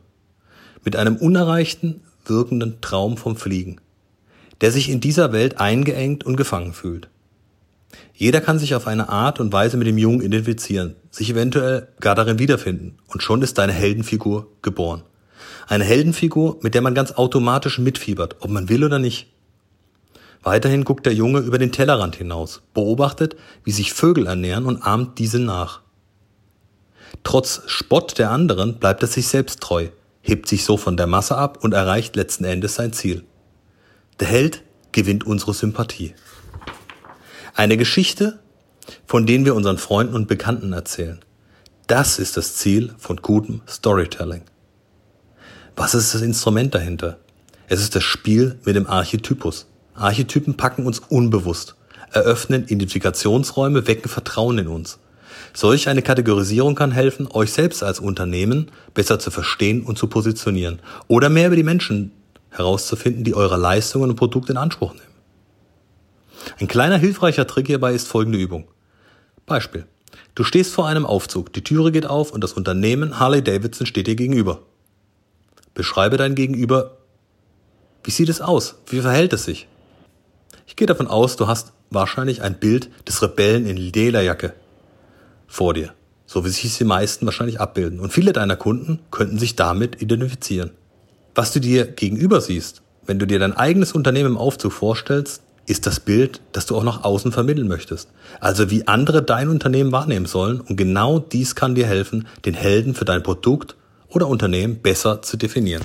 mit 0.83 0.95
einem 0.95 1.17
unerreichten, 1.17 2.01
wirkenden 2.25 2.79
Traum 2.81 3.17
vom 3.17 3.35
Fliegen, 3.35 3.81
der 4.61 4.71
sich 4.71 4.89
in 4.89 5.01
dieser 5.01 5.31
Welt 5.31 5.59
eingeengt 5.59 6.23
und 6.23 6.37
gefangen 6.37 6.73
fühlt. 6.73 7.09
Jeder 8.13 8.41
kann 8.41 8.59
sich 8.59 8.75
auf 8.75 8.87
eine 8.87 9.09
Art 9.09 9.39
und 9.39 9.53
Weise 9.53 9.77
mit 9.77 9.87
dem 9.87 9.97
Jungen 9.97 10.21
identifizieren, 10.21 10.95
sich 11.09 11.29
eventuell 11.29 11.87
gar 11.99 12.15
darin 12.15 12.39
wiederfinden 12.39 12.97
und 13.07 13.23
schon 13.23 13.41
ist 13.41 13.57
deine 13.57 13.73
Heldenfigur 13.73 14.47
geboren. 14.61 15.03
Eine 15.67 15.83
Heldenfigur, 15.83 16.57
mit 16.61 16.73
der 16.73 16.81
man 16.81 16.95
ganz 16.95 17.11
automatisch 17.11 17.79
mitfiebert, 17.79 18.37
ob 18.39 18.49
man 18.49 18.69
will 18.69 18.83
oder 18.83 18.99
nicht. 18.99 19.27
Weiterhin 20.47 20.85
guckt 20.85 21.05
der 21.05 21.13
Junge 21.13 21.39
über 21.39 21.57
den 21.57 21.73
Tellerrand 21.73 22.15
hinaus, 22.15 22.61
beobachtet, 22.73 23.35
wie 23.65 23.73
sich 23.73 23.91
Vögel 23.91 24.27
ernähren 24.27 24.65
und 24.65 24.81
ahmt 24.81 25.19
diese 25.19 25.39
nach. 25.39 25.81
Trotz 27.25 27.63
Spott 27.65 28.17
der 28.17 28.31
anderen 28.31 28.79
bleibt 28.79 29.01
er 29.01 29.09
sich 29.09 29.27
selbst 29.27 29.59
treu, 29.59 29.89
hebt 30.21 30.47
sich 30.47 30.63
so 30.63 30.77
von 30.77 30.95
der 30.95 31.05
Masse 31.05 31.37
ab 31.37 31.65
und 31.65 31.73
erreicht 31.73 32.15
letzten 32.15 32.45
Endes 32.45 32.75
sein 32.75 32.93
Ziel. 32.93 33.25
Der 34.21 34.29
Held 34.29 34.63
gewinnt 34.93 35.25
unsere 35.25 35.53
Sympathie. 35.53 36.15
Eine 37.53 37.75
Geschichte, 37.75 38.39
von 39.05 39.25
denen 39.25 39.43
wir 39.43 39.53
unseren 39.53 39.77
Freunden 39.77 40.15
und 40.15 40.29
Bekannten 40.29 40.71
erzählen. 40.71 41.19
Das 41.87 42.19
ist 42.19 42.37
das 42.37 42.55
Ziel 42.55 42.95
von 42.97 43.17
gutem 43.17 43.63
Storytelling. 43.67 44.43
Was 45.75 45.93
ist 45.93 46.13
das 46.13 46.21
Instrument 46.21 46.73
dahinter? 46.73 47.19
Es 47.67 47.81
ist 47.81 47.97
das 47.97 48.03
Spiel 48.05 48.57
mit 48.63 48.77
dem 48.77 48.87
Archetypus. 48.87 49.67
Archetypen 49.97 50.55
packen 50.55 50.85
uns 50.85 50.99
unbewusst, 50.99 51.75
eröffnen 52.11 52.63
Identifikationsräume, 52.65 53.87
wecken 53.87 54.09
Vertrauen 54.09 54.59
in 54.59 54.67
uns. 54.67 54.99
Solch 55.53 55.89
eine 55.89 56.03
Kategorisierung 56.03 56.75
kann 56.75 56.91
helfen, 56.91 57.27
euch 57.31 57.51
selbst 57.51 57.83
als 57.83 57.99
Unternehmen 57.99 58.71
besser 58.93 59.17
zu 59.19 59.31
verstehen 59.31 59.83
und 59.83 59.97
zu 59.97 60.07
positionieren 60.07 60.79
oder 61.07 61.29
mehr 61.29 61.47
über 61.47 61.55
die 61.55 61.63
Menschen 61.63 62.11
herauszufinden, 62.49 63.23
die 63.23 63.33
eure 63.33 63.57
Leistungen 63.57 64.11
und 64.11 64.15
Produkte 64.15 64.51
in 64.51 64.57
Anspruch 64.57 64.93
nehmen. 64.93 65.03
Ein 66.59 66.67
kleiner 66.67 66.97
hilfreicher 66.97 67.47
Trick 67.47 67.67
hierbei 67.67 67.93
ist 67.93 68.07
folgende 68.07 68.37
Übung. 68.37 68.67
Beispiel. 69.45 69.85
Du 70.35 70.43
stehst 70.43 70.73
vor 70.73 70.87
einem 70.87 71.05
Aufzug, 71.05 71.51
die 71.53 71.63
Türe 71.63 71.91
geht 71.91 72.05
auf 72.05 72.31
und 72.31 72.43
das 72.43 72.53
Unternehmen 72.53 73.19
Harley 73.19 73.41
Davidson 73.41 73.87
steht 73.87 74.07
dir 74.07 74.15
gegenüber. 74.15 74.61
Beschreibe 75.73 76.17
dein 76.17 76.35
Gegenüber. 76.35 76.97
Wie 78.03 78.11
sieht 78.11 78.29
es 78.29 78.41
aus? 78.41 78.75
Wie 78.87 79.01
verhält 79.01 79.33
es 79.33 79.45
sich? 79.45 79.67
Ich 80.67 80.75
gehe 80.75 80.85
davon 80.85 81.07
aus, 81.07 81.37
du 81.37 81.47
hast 81.47 81.71
wahrscheinlich 81.89 82.41
ein 82.41 82.59
Bild 82.59 82.89
des 83.07 83.21
Rebellen 83.23 83.65
in 83.65 83.77
Lederjacke 83.77 84.53
vor 85.47 85.73
dir, 85.73 85.93
so 86.25 86.45
wie 86.45 86.49
sich 86.49 86.77
die 86.77 86.83
meisten 86.83 87.25
wahrscheinlich 87.25 87.59
abbilden. 87.59 87.99
Und 88.01 88.11
viele 88.11 88.33
deiner 88.33 88.57
Kunden 88.57 88.99
könnten 89.09 89.39
sich 89.39 89.55
damit 89.55 90.01
identifizieren. 90.01 90.71
Was 91.33 91.53
du 91.53 91.61
dir 91.61 91.87
gegenüber 91.87 92.41
siehst, 92.41 92.81
wenn 93.05 93.17
du 93.17 93.25
dir 93.25 93.39
dein 93.39 93.53
eigenes 93.53 93.93
Unternehmen 93.93 94.31
im 94.31 94.37
Aufzug 94.37 94.73
vorstellst, 94.73 95.41
ist 95.67 95.85
das 95.85 96.01
Bild, 96.01 96.41
das 96.51 96.65
du 96.65 96.75
auch 96.75 96.83
nach 96.83 97.03
außen 97.03 97.31
vermitteln 97.31 97.67
möchtest. 97.67 98.09
Also 98.39 98.69
wie 98.69 98.87
andere 98.87 99.23
dein 99.23 99.49
Unternehmen 99.49 99.91
wahrnehmen 99.91 100.25
sollen. 100.25 100.59
Und 100.59 100.75
genau 100.75 101.19
dies 101.19 101.55
kann 101.55 101.75
dir 101.75 101.87
helfen, 101.87 102.27
den 102.45 102.53
Helden 102.53 102.93
für 102.93 103.05
dein 103.05 103.23
Produkt 103.23 103.75
oder 104.09 104.27
Unternehmen 104.27 104.79
besser 104.81 105.21
zu 105.21 105.37
definieren. 105.37 105.83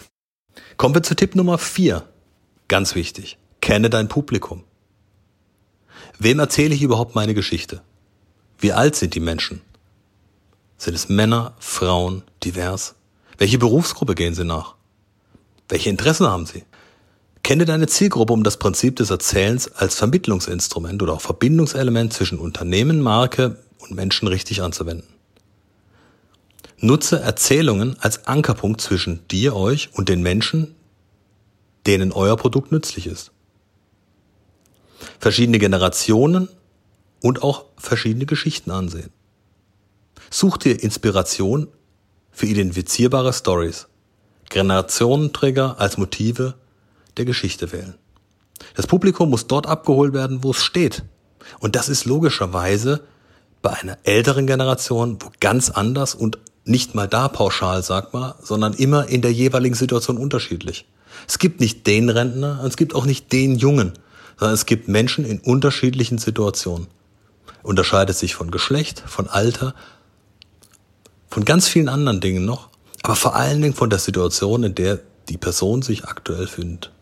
Kommen 0.76 0.94
wir 0.94 1.02
zu 1.02 1.14
Tipp 1.14 1.34
Nummer 1.34 1.58
4. 1.58 2.02
Ganz 2.68 2.94
wichtig. 2.94 3.38
Kenne 3.60 3.90
dein 3.90 4.08
Publikum. 4.08 4.64
Wem 6.18 6.38
erzähle 6.38 6.74
ich 6.74 6.82
überhaupt 6.82 7.14
meine 7.14 7.34
Geschichte? 7.34 7.82
Wie 8.58 8.72
alt 8.72 8.96
sind 8.96 9.14
die 9.14 9.20
Menschen? 9.20 9.60
Sind 10.76 10.94
es 10.94 11.08
Männer, 11.08 11.54
Frauen, 11.58 12.22
divers? 12.44 12.94
Welche 13.38 13.58
Berufsgruppe 13.58 14.14
gehen 14.14 14.34
sie 14.34 14.44
nach? 14.44 14.74
Welche 15.68 15.90
Interessen 15.90 16.26
haben 16.26 16.46
sie? 16.46 16.64
Kenne 17.42 17.64
deine 17.64 17.88
Zielgruppe, 17.88 18.32
um 18.32 18.44
das 18.44 18.56
Prinzip 18.56 18.96
des 18.96 19.10
Erzählens 19.10 19.72
als 19.72 19.96
Vermittlungsinstrument 19.96 21.02
oder 21.02 21.14
auch 21.14 21.20
Verbindungselement 21.20 22.12
zwischen 22.12 22.38
Unternehmen, 22.38 23.00
Marke 23.00 23.58
und 23.78 23.92
Menschen 23.92 24.28
richtig 24.28 24.62
anzuwenden. 24.62 25.08
Nutze 26.78 27.20
Erzählungen 27.20 27.96
als 28.00 28.26
Ankerpunkt 28.26 28.80
zwischen 28.80 29.26
dir, 29.28 29.56
euch 29.56 29.90
und 29.92 30.08
den 30.08 30.22
Menschen, 30.22 30.74
denen 31.86 32.12
euer 32.12 32.36
Produkt 32.36 32.70
nützlich 32.70 33.06
ist. 33.06 33.32
Verschiedene 35.22 35.60
Generationen 35.60 36.48
und 37.20 37.44
auch 37.44 37.66
verschiedene 37.76 38.26
Geschichten 38.26 38.72
ansehen. 38.72 39.10
Such 40.32 40.56
dir 40.56 40.82
Inspiration 40.82 41.68
für 42.32 42.46
identifizierbare 42.46 43.32
Stories, 43.32 43.86
Generationenträger 44.50 45.78
als 45.78 45.96
Motive 45.96 46.54
der 47.16 47.24
Geschichte 47.24 47.70
wählen. 47.70 47.94
Das 48.74 48.88
Publikum 48.88 49.30
muss 49.30 49.46
dort 49.46 49.68
abgeholt 49.68 50.12
werden, 50.12 50.42
wo 50.42 50.50
es 50.50 50.64
steht. 50.64 51.04
Und 51.60 51.76
das 51.76 51.88
ist 51.88 52.04
logischerweise 52.04 53.04
bei 53.62 53.70
einer 53.74 53.98
älteren 54.02 54.48
Generation 54.48 55.18
wo 55.22 55.30
ganz 55.38 55.70
anders 55.70 56.16
und 56.16 56.38
nicht 56.64 56.96
mal 56.96 57.06
da 57.06 57.28
pauschal, 57.28 57.84
sagt 57.84 58.12
man, 58.12 58.34
sondern 58.42 58.72
immer 58.72 59.08
in 59.08 59.22
der 59.22 59.32
jeweiligen 59.32 59.76
Situation 59.76 60.18
unterschiedlich. 60.18 60.84
Es 61.28 61.38
gibt 61.38 61.60
nicht 61.60 61.86
den 61.86 62.08
Rentner 62.08 62.58
und 62.60 62.66
es 62.66 62.76
gibt 62.76 62.96
auch 62.96 63.06
nicht 63.06 63.30
den 63.30 63.54
Jungen, 63.54 63.92
sondern 64.38 64.54
es 64.54 64.66
gibt 64.66 64.88
Menschen 64.88 65.24
in 65.24 65.40
unterschiedlichen 65.40 66.18
Situationen. 66.18 66.88
Unterscheidet 67.62 68.16
sich 68.16 68.34
von 68.34 68.50
Geschlecht, 68.50 69.02
von 69.06 69.28
Alter, 69.28 69.74
von 71.28 71.44
ganz 71.44 71.68
vielen 71.68 71.88
anderen 71.88 72.20
Dingen 72.20 72.44
noch, 72.44 72.68
aber 73.02 73.16
vor 73.16 73.34
allen 73.36 73.62
Dingen 73.62 73.74
von 73.74 73.90
der 73.90 73.98
Situation, 73.98 74.64
in 74.64 74.74
der 74.74 75.00
die 75.28 75.38
Person 75.38 75.82
sich 75.82 76.04
aktuell 76.04 76.46
findet. 76.46 76.92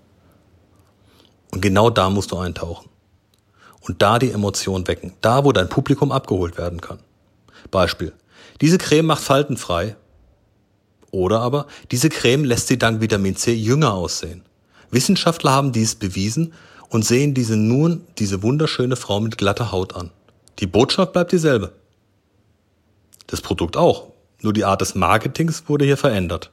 Und 1.50 1.60
genau 1.62 1.90
da 1.90 2.10
musst 2.10 2.32
du 2.32 2.38
eintauchen. 2.38 2.88
Und 3.80 4.02
da 4.02 4.18
die 4.18 4.30
Emotion 4.30 4.87
wecken. 4.87 5.14
Da, 5.20 5.44
wo 5.44 5.52
dein 5.52 5.68
Publikum 5.68 6.12
abgeholt 6.12 6.58
werden 6.58 6.80
kann. 6.80 6.99
Beispiel. 7.70 8.12
Diese 8.60 8.78
Creme 8.78 9.06
macht 9.06 9.22
faltenfrei. 9.22 9.96
Oder 11.10 11.40
aber, 11.40 11.66
diese 11.90 12.08
Creme 12.08 12.44
lässt 12.44 12.68
sie 12.68 12.78
dank 12.78 13.00
Vitamin 13.00 13.34
C 13.34 13.52
jünger 13.52 13.94
aussehen. 13.94 14.42
Wissenschaftler 14.90 15.52
haben 15.52 15.72
dies 15.72 15.94
bewiesen 15.94 16.52
und 16.90 17.04
sehen 17.04 17.32
diese 17.32 17.56
nun, 17.56 18.04
diese 18.18 18.42
wunderschöne 18.42 18.97
Frau 18.97 19.20
mit 19.20 19.38
glatter 19.38 19.73
Haut 19.73 19.97
an. 19.97 20.11
Die 20.59 20.66
Botschaft 20.66 21.12
bleibt 21.14 21.32
dieselbe. 21.32 21.73
Das 23.26 23.40
Produkt 23.40 23.76
auch. 23.76 24.09
Nur 24.42 24.52
die 24.52 24.64
Art 24.64 24.80
des 24.80 24.94
Marketings 24.94 25.64
wurde 25.68 25.85
hier 25.85 25.97
verändert. 25.97 26.50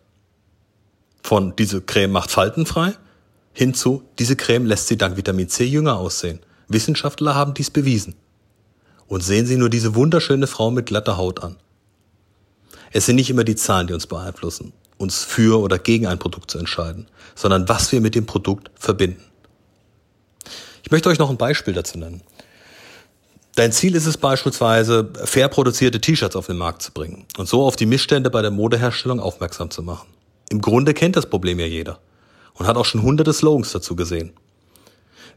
Von 1.22 1.56
diese 1.58 1.82
Creme 1.82 2.12
macht 2.12 2.32
faltenfrei 2.32 2.94
hinzu, 3.58 4.04
diese 4.20 4.36
Creme 4.36 4.68
lässt 4.68 4.88
sie 4.88 4.98
dank 4.98 5.18
Vitamin 5.18 5.50
C 5.50 5.66
jünger 5.66 5.98
aussehen. 5.98 6.40
Wissenschaftler 6.68 7.34
haben 7.34 7.56
dies 7.56 7.72
bewiesen. 7.72 8.14
Und 9.08 9.24
sehen 9.24 9.48
Sie 9.48 9.56
nur 9.56 9.70
diese 9.70 9.96
wunderschöne 9.96 10.46
Frau 10.46 10.70
mit 10.70 10.86
glatter 10.86 11.18
Haut 11.18 11.42
an. 11.42 11.56
Es 12.92 13.08
sind 13.08 13.16
nicht 13.16 13.32
immer 13.32 13.44
die 13.44 13.56
Zahlen, 13.56 13.88
die 13.88 13.94
uns 13.94 14.06
beeinflussen, 14.06 14.74
uns 14.98 15.24
für 15.24 15.60
oder 15.60 15.80
gegen 15.80 16.06
ein 16.06 16.20
Produkt 16.20 16.52
zu 16.52 16.60
entscheiden, 16.60 17.08
sondern 17.34 17.68
was 17.68 17.92
wir 17.92 18.00
mit 18.00 18.14
dem 18.14 18.28
Produkt 18.28 18.70
verbinden. 18.76 19.24
Ich 20.88 20.92
möchte 20.92 21.10
euch 21.10 21.20
noch 21.20 21.30
ein 21.30 21.36
Beispiel 21.36 21.74
dazu 21.74 22.00
nennen. 22.00 22.22
Dein 23.56 23.74
Ziel 23.74 23.94
ist 23.94 24.06
es 24.06 24.16
beispielsweise, 24.16 25.12
fair 25.26 25.50
produzierte 25.50 26.00
T-Shirts 26.00 26.38
auf 26.38 26.48
den 26.48 26.56
Markt 26.56 26.82
zu 26.82 26.94
bringen 26.94 27.26
und 27.38 27.50
so 27.50 27.66
auf 27.66 27.76
die 27.76 27.86
Missstände 27.86 28.30
bei 28.30 28.42
der 28.42 28.52
Modeherstellung 28.52 29.20
aufmerksam 29.20 29.70
zu 29.70 29.84
machen. 29.84 30.08
Im 30.50 30.62
Grunde 30.62 30.94
kennt 30.94 31.18
das 31.18 31.26
Problem 31.26 31.60
ja 31.60 31.66
jeder 31.66 32.00
und 32.54 32.68
hat 32.68 32.78
auch 32.78 32.86
schon 32.86 33.02
hunderte 33.02 33.34
Slogans 33.34 33.74
dazu 33.74 33.98
gesehen. 33.98 34.32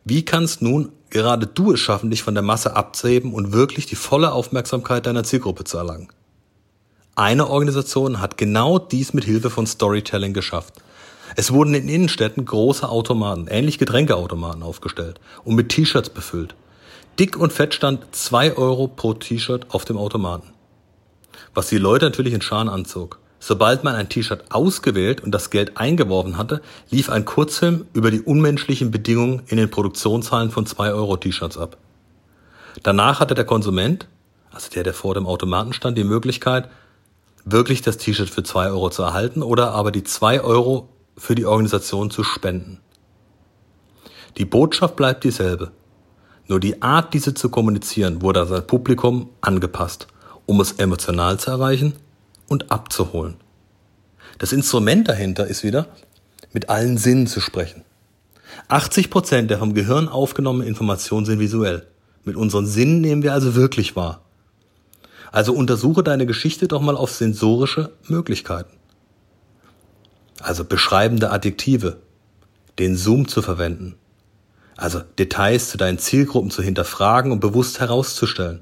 Wie 0.05 0.25
kannst 0.25 0.63
nun 0.63 0.93
gerade 1.11 1.49
du 1.49 1.73
es 1.73 1.81
schaffen, 1.81 2.11
dich 2.11 2.23
von 2.23 2.35
der 2.35 2.45
Masse 2.45 2.77
abzuheben 2.77 3.35
und 3.35 3.53
wirklich 3.53 3.87
die 3.87 3.97
volle 3.97 4.31
Aufmerksamkeit 4.31 5.05
deiner 5.05 5.25
Zielgruppe 5.25 5.65
zu 5.65 5.79
erlangen? 5.79 6.11
Eine 7.17 7.51
Organisation 7.51 8.21
hat 8.21 8.39
genau 8.39 8.79
dies 8.79 9.15
mit 9.15 9.25
Hilfe 9.25 9.51
von 9.51 9.67
Storytelling 9.67 10.33
geschafft. 10.33 10.75
Es 11.37 11.53
wurden 11.53 11.75
in 11.75 11.89
Innenstädten 11.89 12.45
große 12.45 12.89
Automaten, 12.89 13.47
ähnlich 13.49 13.79
Getränkeautomaten 13.79 14.63
aufgestellt 14.63 15.21
und 15.45 15.55
mit 15.55 15.69
T-Shirts 15.69 16.11
befüllt. 16.11 16.55
Dick 17.19 17.37
und 17.37 17.53
fett 17.53 17.75
stand 17.75 18.15
zwei 18.15 18.57
Euro 18.57 18.89
pro 18.89 19.15
T-Shirt 19.15 19.67
auf 19.69 19.85
dem 19.85 19.97
Automaten. 19.97 20.53
Was 21.55 21.69
die 21.69 21.79
Leute 21.79 22.07
natürlich 22.07 22.33
in 22.33 22.43
Scharen 22.43 22.69
anzog. 22.69 23.19
Sobald 23.43 23.85
man 23.85 23.95
ein 23.95 24.09
T-Shirt 24.09 24.45
ausgewählt 24.51 25.23
und 25.23 25.33
das 25.33 25.51
Geld 25.51 25.79
eingeworfen 25.79 26.37
hatte, 26.37 26.61
lief 26.91 27.09
ein 27.09 27.25
Kurzfilm 27.25 27.87
über 27.95 28.11
die 28.11 28.21
unmenschlichen 28.21 28.91
Bedingungen 28.91 29.43
in 29.47 29.57
den 29.57 29.71
Produktionshallen 29.71 30.51
von 30.51 30.67
2 30.67 30.93
Euro 30.93 31.17
T-Shirts 31.17 31.57
ab. 31.57 31.79
Danach 32.83 33.19
hatte 33.19 33.35
der 33.35 33.47
Konsument, 33.47 34.07
also 34.53 34.69
der, 34.71 34.83
der 34.83 34.95
vor 34.95 35.15
dem 35.15 35.27
Automaten 35.27 35.73
stand, 35.73 35.97
die 35.97 36.05
Möglichkeit, 36.05 36.69
wirklich 37.45 37.81
das 37.81 37.97
T-Shirt 37.97 38.29
für 38.29 38.43
2 38.43 38.69
Euro 38.69 38.91
zu 38.91 39.03
erhalten 39.03 39.43
oder 39.43 39.73
aber 39.73 39.91
die 39.91 40.05
2 40.05 40.43
Euro 40.43 40.89
für 41.21 41.35
die 41.35 41.45
Organisation 41.45 42.11
zu 42.11 42.25
spenden. 42.25 42.81
Die 44.39 44.47
Botschaft 44.47 44.97
bleibt 44.97 45.23
dieselbe. 45.23 45.71
Nur 46.49 46.61
die 46.61 46.81
Art, 46.81 47.13
diese 47.13 47.35
zu 47.35 47.51
kommunizieren, 47.51 48.23
wurde 48.23 48.41
an 48.41 48.49
das 48.49 48.67
Publikum 48.67 49.29
angepasst, 49.43 50.07
um 50.47 50.61
es 50.61 50.73
emotional 50.73 51.39
zu 51.39 51.51
erreichen 51.51 51.93
und 52.49 52.73
abzuholen. 52.73 53.37
Das 54.39 54.53
Instrument 54.53 55.09
dahinter 55.09 55.47
ist 55.47 55.63
wieder, 55.63 55.87
mit 56.53 56.71
allen 56.71 56.97
Sinnen 56.97 57.27
zu 57.27 57.41
sprechen. 57.41 57.85
80 58.69 59.11
Prozent 59.11 59.51
der 59.51 59.59
vom 59.59 59.75
Gehirn 59.75 60.09
aufgenommenen 60.09 60.67
Informationen 60.67 61.27
sind 61.27 61.39
visuell. 61.39 61.87
Mit 62.25 62.35
unseren 62.35 62.67
Sinnen 62.67 63.03
nehmen 63.03 63.23
wir 63.23 63.35
also 63.35 63.55
wirklich 63.55 63.95
wahr. 63.95 64.23
Also 65.31 65.53
untersuche 65.53 66.03
deine 66.03 66.27
Geschichte 66.27 66.67
doch 66.67 66.81
mal 66.81 66.97
auf 66.97 67.11
sensorische 67.11 67.93
Möglichkeiten. 68.09 68.80
Also 70.41 70.65
beschreibende 70.65 71.31
Adjektive, 71.31 71.99
den 72.79 72.97
Zoom 72.97 73.29
zu 73.29 73.43
verwenden. 73.43 73.97
Also 74.77 75.01
Details 75.19 75.69
zu 75.69 75.77
deinen 75.77 75.99
Zielgruppen 75.99 76.51
zu 76.51 76.63
hinterfragen 76.63 77.33
und 77.33 77.41
bewusst 77.41 77.81
herauszustellen. 77.81 78.61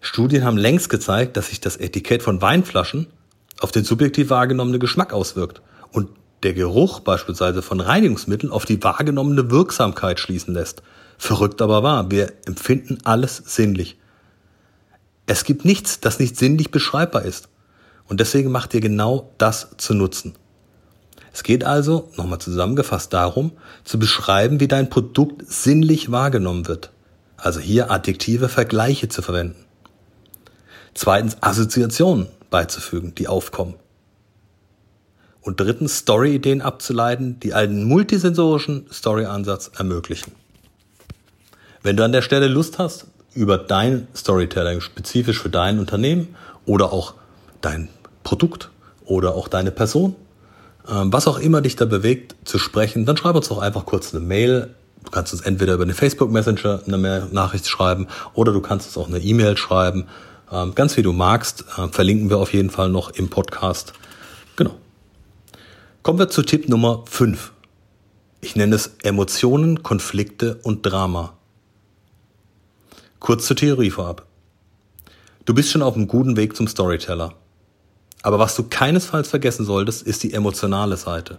Studien 0.00 0.44
haben 0.44 0.56
längst 0.56 0.90
gezeigt, 0.90 1.36
dass 1.36 1.48
sich 1.48 1.60
das 1.60 1.76
Etikett 1.76 2.22
von 2.22 2.40
Weinflaschen 2.40 3.08
auf 3.60 3.72
den 3.72 3.84
subjektiv 3.84 4.30
wahrgenommenen 4.30 4.78
Geschmack 4.78 5.12
auswirkt 5.12 5.60
und 5.90 6.08
der 6.44 6.54
Geruch 6.54 7.00
beispielsweise 7.00 7.62
von 7.62 7.80
Reinigungsmitteln 7.80 8.52
auf 8.52 8.64
die 8.64 8.82
wahrgenommene 8.82 9.50
Wirksamkeit 9.50 10.20
schließen 10.20 10.54
lässt. 10.54 10.82
Verrückt 11.16 11.60
aber 11.60 11.82
wahr, 11.82 12.12
wir 12.12 12.32
empfinden 12.46 12.98
alles 13.02 13.42
sinnlich. 13.44 13.98
Es 15.26 15.42
gibt 15.42 15.64
nichts, 15.64 15.98
das 15.98 16.20
nicht 16.20 16.36
sinnlich 16.36 16.70
beschreibbar 16.70 17.24
ist. 17.24 17.48
Und 18.08 18.20
deswegen 18.20 18.50
macht 18.50 18.74
ihr 18.74 18.80
genau 18.80 19.30
das 19.38 19.68
zu 19.76 19.94
nutzen. 19.94 20.34
Es 21.32 21.42
geht 21.42 21.62
also, 21.62 22.10
nochmal 22.16 22.40
zusammengefasst, 22.40 23.12
darum, 23.12 23.52
zu 23.84 23.98
beschreiben, 23.98 24.60
wie 24.60 24.68
dein 24.68 24.90
Produkt 24.90 25.42
sinnlich 25.46 26.10
wahrgenommen 26.10 26.66
wird. 26.66 26.90
Also 27.36 27.60
hier 27.60 27.90
adjektive 27.90 28.48
Vergleiche 28.48 29.08
zu 29.08 29.22
verwenden. 29.22 29.64
Zweitens 30.94 31.36
Assoziationen 31.40 32.26
beizufügen, 32.50 33.14
die 33.14 33.28
aufkommen. 33.28 33.74
Und 35.40 35.60
drittens 35.60 35.98
Story-Ideen 35.98 36.60
abzuleiten, 36.60 37.38
die 37.40 37.54
einen 37.54 37.84
multisensorischen 37.84 38.86
Story-Ansatz 38.92 39.70
ermöglichen. 39.76 40.32
Wenn 41.82 41.96
du 41.96 42.04
an 42.04 42.12
der 42.12 42.22
Stelle 42.22 42.48
Lust 42.48 42.78
hast, 42.78 43.06
über 43.34 43.58
dein 43.58 44.08
Storytelling 44.16 44.80
spezifisch 44.80 45.40
für 45.40 45.50
dein 45.50 45.78
Unternehmen 45.78 46.34
oder 46.66 46.92
auch 46.92 47.14
dein 47.60 47.88
Produkt 48.28 48.70
oder 49.04 49.34
auch 49.34 49.48
deine 49.48 49.70
Person, 49.70 50.14
ähm, 50.88 51.12
was 51.12 51.26
auch 51.26 51.38
immer 51.38 51.60
dich 51.60 51.76
da 51.76 51.84
bewegt, 51.84 52.36
zu 52.44 52.58
sprechen, 52.58 53.06
dann 53.06 53.16
schreib 53.16 53.36
uns 53.36 53.48
doch 53.48 53.58
einfach 53.58 53.86
kurz 53.86 54.14
eine 54.14 54.24
Mail. 54.24 54.74
Du 55.04 55.10
kannst 55.10 55.32
uns 55.32 55.42
entweder 55.42 55.74
über 55.74 55.86
den 55.86 55.94
Facebook 55.94 56.30
Messenger 56.30 56.82
eine 56.86 57.28
Nachricht 57.32 57.66
schreiben 57.66 58.06
oder 58.34 58.52
du 58.52 58.60
kannst 58.60 58.86
uns 58.86 58.98
auch 58.98 59.08
eine 59.08 59.18
E-Mail 59.18 59.56
schreiben 59.56 60.06
ähm, 60.50 60.74
ganz 60.74 60.96
wie 60.96 61.02
du 61.02 61.12
magst, 61.12 61.64
äh, 61.76 61.88
verlinken 61.88 62.30
wir 62.30 62.38
auf 62.38 62.52
jeden 62.52 62.70
Fall 62.70 62.88
noch 62.88 63.10
im 63.10 63.28
Podcast. 63.28 63.92
Genau. 64.56 64.74
Kommen 66.02 66.18
wir 66.18 66.28
zu 66.28 66.42
Tipp 66.42 66.68
Nummer 66.68 67.04
5. 67.06 67.52
Ich 68.40 68.56
nenne 68.56 68.74
es 68.74 68.96
Emotionen, 69.02 69.82
Konflikte 69.82 70.58
und 70.62 70.82
Drama. 70.82 71.34
Kurz 73.20 73.46
zur 73.46 73.56
Theorie 73.56 73.90
vorab. 73.90 74.26
Du 75.44 75.54
bist 75.54 75.70
schon 75.70 75.82
auf 75.82 75.96
einem 75.96 76.08
guten 76.08 76.36
Weg 76.36 76.56
zum 76.56 76.68
Storyteller. 76.68 77.34
Aber 78.22 78.38
was 78.38 78.56
du 78.56 78.64
keinesfalls 78.64 79.28
vergessen 79.28 79.64
solltest, 79.64 80.02
ist 80.02 80.22
die 80.22 80.32
emotionale 80.32 80.96
Seite. 80.96 81.38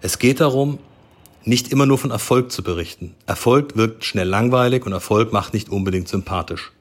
Es 0.00 0.18
geht 0.18 0.40
darum, 0.40 0.78
nicht 1.44 1.72
immer 1.72 1.86
nur 1.86 1.98
von 1.98 2.10
Erfolg 2.10 2.52
zu 2.52 2.62
berichten. 2.62 3.14
Erfolg 3.26 3.76
wirkt 3.76 4.04
schnell 4.04 4.28
langweilig 4.28 4.86
und 4.86 4.92
Erfolg 4.92 5.32
macht 5.32 5.54
nicht 5.54 5.68
unbedingt 5.68 6.08
sympathisch. 6.08 6.72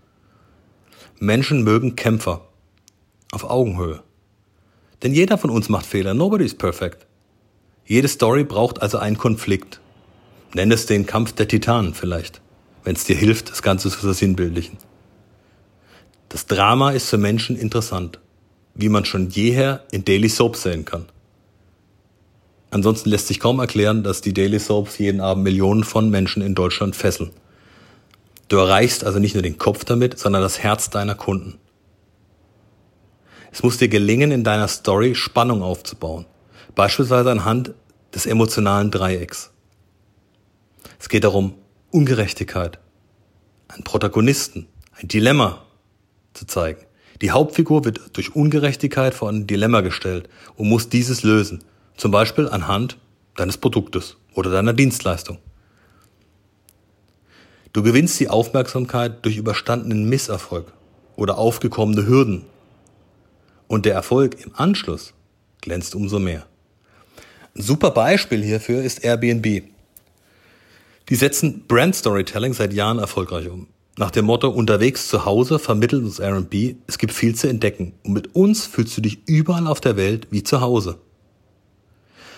Menschen 1.19 1.63
mögen 1.63 1.95
Kämpfer. 1.95 2.41
Auf 3.31 3.43
Augenhöhe. 3.43 4.03
Denn 5.03 5.13
jeder 5.13 5.37
von 5.37 5.49
uns 5.49 5.69
macht 5.69 5.85
Fehler. 5.85 6.13
Nobody 6.13 6.45
is 6.45 6.53
perfect. 6.53 7.07
Jede 7.85 8.07
Story 8.07 8.43
braucht 8.43 8.81
also 8.81 8.97
einen 8.97 9.17
Konflikt. 9.17 9.79
Nenn 10.53 10.71
es 10.71 10.85
den 10.85 11.05
Kampf 11.05 11.31
der 11.33 11.47
Titanen 11.47 11.93
vielleicht, 11.93 12.41
wenn 12.83 12.95
es 12.95 13.05
dir 13.05 13.15
hilft, 13.15 13.49
das 13.49 13.61
Ganze 13.61 13.89
zu 13.89 13.99
versinnbildlichen. 13.99 14.77
Das 16.29 16.45
Drama 16.45 16.91
ist 16.91 17.09
für 17.09 17.17
Menschen 17.17 17.55
interessant, 17.55 18.19
wie 18.73 18.89
man 18.89 19.05
schon 19.05 19.29
jeher 19.29 19.83
in 19.91 20.05
Daily 20.05 20.29
Soaps 20.29 20.63
sehen 20.63 20.85
kann. 20.85 21.05
Ansonsten 22.69 23.09
lässt 23.09 23.27
sich 23.27 23.39
kaum 23.39 23.59
erklären, 23.59 24.03
dass 24.03 24.21
die 24.21 24.33
Daily 24.33 24.59
Soaps 24.59 24.97
jeden 24.97 25.19
Abend 25.19 25.43
Millionen 25.43 25.83
von 25.83 26.09
Menschen 26.09 26.41
in 26.41 26.55
Deutschland 26.55 26.95
fesseln. 26.95 27.31
Du 28.47 28.57
erreichst 28.57 29.03
also 29.03 29.19
nicht 29.19 29.33
nur 29.33 29.43
den 29.43 29.57
Kopf 29.57 29.83
damit, 29.83 30.17
sondern 30.17 30.41
das 30.41 30.59
Herz 30.59 30.89
deiner 30.89 31.15
Kunden. 31.15 31.57
Es 33.51 33.63
muss 33.63 33.77
dir 33.77 33.89
gelingen, 33.89 34.31
in 34.31 34.45
deiner 34.45 34.69
Story 34.69 35.15
Spannung 35.15 35.61
aufzubauen, 35.61 36.25
beispielsweise 36.75 37.31
anhand 37.31 37.73
des 38.13 38.25
emotionalen 38.25 38.91
Dreiecks. 38.91 39.51
Es 40.99 41.09
geht 41.09 41.25
darum, 41.25 41.55
Ungerechtigkeit, 41.91 42.79
einen 43.67 43.83
Protagonisten, 43.83 44.67
ein 44.93 45.09
Dilemma 45.09 45.63
zu 46.33 46.45
zeigen. 46.45 46.85
Die 47.21 47.31
Hauptfigur 47.31 47.85
wird 47.85 48.01
durch 48.13 48.35
Ungerechtigkeit 48.35 49.13
vor 49.13 49.29
ein 49.29 49.45
Dilemma 49.45 49.81
gestellt 49.81 50.27
und 50.55 50.67
muss 50.67 50.89
dieses 50.89 51.21
lösen. 51.21 51.63
Zum 51.95 52.11
Beispiel 52.11 52.49
anhand 52.49 52.97
deines 53.35 53.57
Produktes 53.57 54.17
oder 54.33 54.49
deiner 54.49 54.73
Dienstleistung. 54.73 55.37
Du 57.73 57.83
gewinnst 57.83 58.19
die 58.19 58.27
Aufmerksamkeit 58.27 59.23
durch 59.23 59.37
überstandenen 59.37 60.09
Misserfolg 60.09 60.73
oder 61.15 61.37
aufgekommene 61.37 62.07
Hürden. 62.07 62.45
Und 63.67 63.85
der 63.85 63.93
Erfolg 63.93 64.43
im 64.43 64.53
Anschluss 64.55 65.13
glänzt 65.61 65.95
umso 65.95 66.19
mehr. 66.19 66.47
Ein 67.55 67.61
super 67.61 67.91
Beispiel 67.91 68.43
hierfür 68.43 68.81
ist 68.81 69.03
Airbnb. 69.03 69.63
Die 71.07 71.15
setzen 71.15 71.65
Brand 71.67 71.95
Storytelling 71.95 72.53
seit 72.53 72.73
Jahren 72.73 72.99
erfolgreich 72.99 73.47
um. 73.47 73.67
Nach 73.97 74.11
dem 74.11 74.25
Motto 74.25 74.49
unterwegs 74.49 75.09
zu 75.09 75.25
Hause 75.25 75.59
vermittelt 75.59 76.03
uns 76.03 76.19
Airbnb, 76.19 76.77
es 76.87 76.97
gibt 76.97 77.11
viel 77.11 77.35
zu 77.35 77.49
entdecken 77.49 77.93
und 78.03 78.13
mit 78.13 78.35
uns 78.35 78.65
fühlst 78.65 78.97
du 78.97 79.01
dich 79.01 79.27
überall 79.27 79.67
auf 79.67 79.81
der 79.81 79.97
Welt 79.97 80.27
wie 80.31 80.43
zu 80.43 80.61
Hause. 80.61 80.97